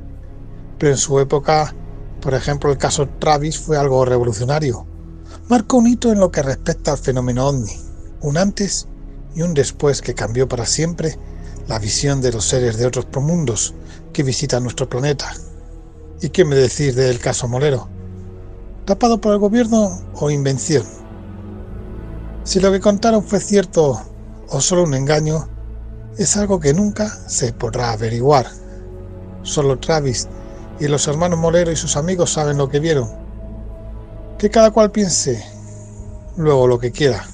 Pero 0.78 0.92
en 0.92 0.98
su 0.98 1.18
época, 1.22 1.74
por 2.22 2.34
ejemplo, 2.34 2.70
el 2.70 2.78
caso 2.78 3.08
Travis 3.20 3.58
fue 3.58 3.78
algo 3.78 4.04
revolucionario. 4.04 4.86
Marcó 5.48 5.78
un 5.78 5.88
hito 5.88 6.12
en 6.12 6.20
lo 6.20 6.32
que 6.32 6.44
respecta 6.44 6.92
al 6.92 6.98
fenómeno 6.98 7.48
ovni, 7.48 7.80
un 8.22 8.38
antes 8.38 8.86
y 9.34 9.42
un 9.42 9.54
después 9.54 10.02
que 10.02 10.14
cambió 10.14 10.50
para 10.50 10.66
siempre 10.66 11.18
la 11.70 11.80
visión 11.80 12.20
de 12.20 12.34
los 12.34 12.44
seres 12.44 12.78
de 12.78 12.86
otros 12.86 13.06
promundos 13.06 13.74
que 14.12 14.22
visitan 14.24 14.64
nuestro 14.64 14.90
planeta. 14.90 15.34
¿Y 16.22 16.28
qué 16.28 16.44
me 16.44 16.58
decís 16.58 16.94
del 16.96 17.20
caso 17.20 17.48
Molero? 17.48 17.88
¿Tapado 18.84 19.22
por 19.22 19.32
el 19.32 19.40
gobierno 19.40 20.02
o 20.14 20.30
invención? 20.30 20.97
Si 22.48 22.62
lo 22.62 22.72
que 22.72 22.80
contaron 22.80 23.26
fue 23.26 23.42
cierto 23.42 24.02
o 24.48 24.62
solo 24.62 24.84
un 24.84 24.94
engaño, 24.94 25.50
es 26.18 26.38
algo 26.38 26.62
que 26.62 26.74
nunca 26.74 27.10
se 27.28 27.52
podrá 27.52 27.92
averiguar. 27.92 28.48
Solo 29.44 29.78
Travis 29.80 30.30
y 30.80 30.88
los 30.88 31.10
hermanos 31.10 31.40
Molero 31.40 31.74
y 31.74 31.76
sus 31.76 31.98
amigos 31.98 32.32
saben 32.32 32.58
lo 32.58 32.70
que 32.70 32.80
vieron. 32.80 33.10
Que 34.40 34.50
cada 34.50 34.72
cual 34.72 34.92
piense 34.92 35.44
luego 36.38 36.68
lo 36.68 36.80
que 36.80 36.94
quiera. 36.94 37.28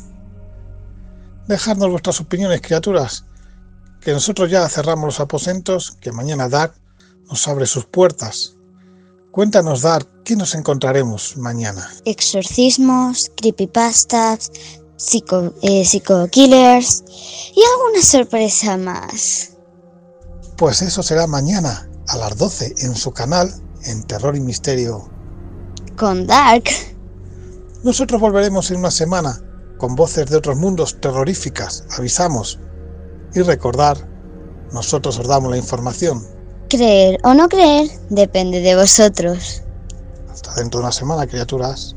Dejadnos 1.48 1.92
vuestras 1.92 2.20
opiniones, 2.20 2.62
criaturas, 2.62 3.24
que 4.02 4.14
nosotros 4.14 4.50
ya 4.50 4.68
cerramos 4.68 5.06
los 5.06 5.20
aposentos, 5.20 5.92
que 6.02 6.12
mañana 6.12 6.50
Dark 6.50 6.74
nos 7.30 7.48
abre 7.48 7.68
sus 7.68 7.86
puertas. 7.86 8.56
Cuéntanos, 9.30 9.84
Dark, 9.84 10.08
¿qué 10.26 10.36
nos 10.36 10.56
encontraremos 10.56 11.38
mañana? 11.38 11.88
Exorcismos, 12.06 13.32
creepypastas, 13.38 14.52
psico, 15.04 15.54
eh, 15.62 15.84
killers 16.32 17.04
y 17.56 17.62
alguna 17.74 18.02
sorpresa 18.02 18.78
más. 18.78 19.52
Pues 20.58 20.82
eso 20.82 21.04
será 21.04 21.28
mañana 21.28 21.90
a 22.08 22.18
las 22.18 22.38
12 22.38 22.76
en 22.80 22.96
su 22.96 23.12
canal 23.12 23.54
en 23.86 24.04
Terror 24.04 24.36
y 24.36 24.40
Misterio. 24.40 25.10
Con 25.98 26.26
Dark. 26.26 26.64
Nosotros 27.84 28.22
volveremos 28.22 28.72
en 28.72 28.78
una 28.78 28.92
semana 28.92 29.42
con 29.78 29.96
voces 29.96 30.30
de 30.30 30.38
otros 30.38 30.58
mundos 30.58 31.00
terroríficas, 31.02 31.84
avisamos. 31.98 32.60
Y 33.36 33.42
recordar, 33.42 33.98
nosotros 34.72 35.20
os 35.20 35.28
damos 35.28 35.52
la 35.52 35.58
información. 35.58 36.26
Creer 36.70 37.20
o 37.24 37.34
no 37.34 37.50
creer 37.50 37.90
depende 38.10 38.62
de 38.62 38.76
vosotros. 38.76 39.64
Hasta 40.32 40.54
dentro 40.56 40.80
de 40.80 40.86
una 40.86 40.94
semana, 40.94 41.28
criaturas. 41.28 41.96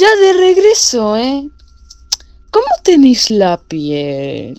Ya 0.00 0.16
de 0.16 0.32
regreso, 0.32 1.14
¿eh? 1.18 1.50
¿Cómo 2.50 2.68
tenéis 2.82 3.30
la 3.30 3.60
piel? 3.60 4.56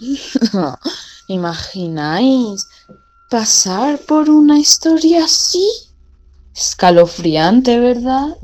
¿Imagináis 1.27 2.67
pasar 3.27 3.97
por 3.97 4.29
una 4.29 4.59
historia 4.59 5.25
así? 5.25 5.67
Escalofriante, 6.55 7.79
¿verdad? 7.79 8.37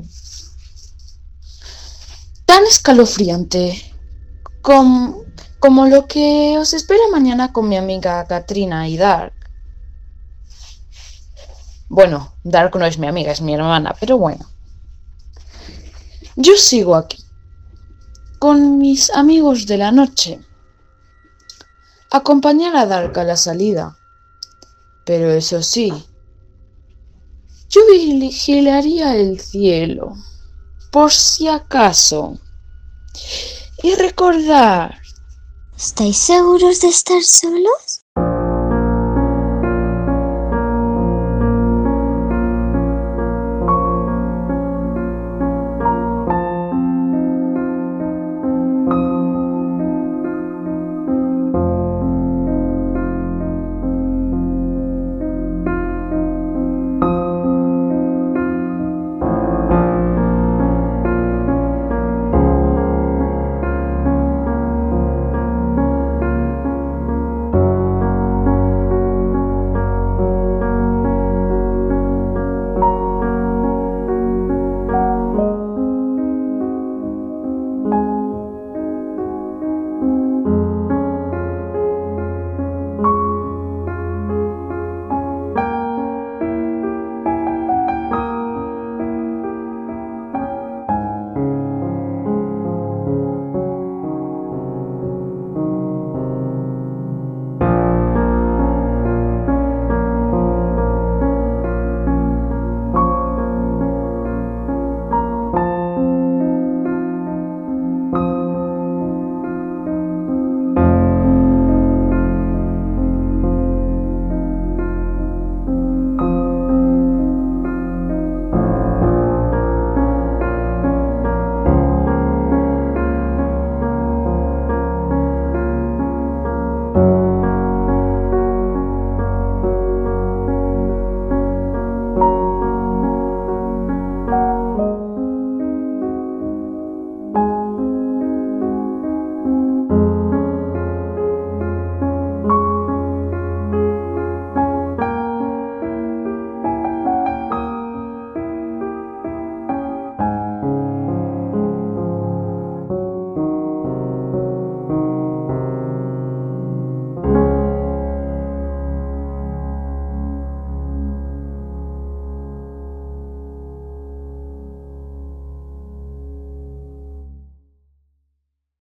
Tan 2.44 2.64
escalofriante 2.64 3.80
como, 4.60 5.22
como 5.60 5.86
lo 5.86 6.08
que 6.08 6.56
os 6.58 6.72
espera 6.74 7.04
mañana 7.12 7.52
con 7.52 7.68
mi 7.68 7.76
amiga 7.76 8.26
Katrina 8.26 8.88
y 8.88 8.96
Dark. 8.96 9.34
Bueno, 11.88 12.34
Dark 12.42 12.74
no 12.74 12.86
es 12.86 12.98
mi 12.98 13.06
amiga, 13.06 13.30
es 13.30 13.40
mi 13.40 13.54
hermana, 13.54 13.94
pero 14.00 14.18
bueno. 14.18 14.57
Yo 16.40 16.56
sigo 16.56 16.94
aquí, 16.94 17.24
con 18.38 18.78
mis 18.78 19.10
amigos 19.10 19.66
de 19.66 19.76
la 19.76 19.90
noche. 19.90 20.38
Acompañar 22.12 22.76
a 22.76 22.86
Dark 22.86 23.18
a 23.18 23.24
la 23.24 23.36
salida. 23.36 23.98
Pero 25.04 25.32
eso 25.32 25.64
sí, 25.64 25.92
yo 27.68 27.80
vigilaría 27.90 29.16
el 29.16 29.40
cielo, 29.40 30.14
por 30.92 31.10
si 31.10 31.48
acaso. 31.48 32.38
Y 33.82 33.96
recordar. 33.96 34.96
¿Estáis 35.76 36.18
seguros 36.18 36.80
de 36.82 36.88
estar 36.88 37.20
solos? 37.20 37.87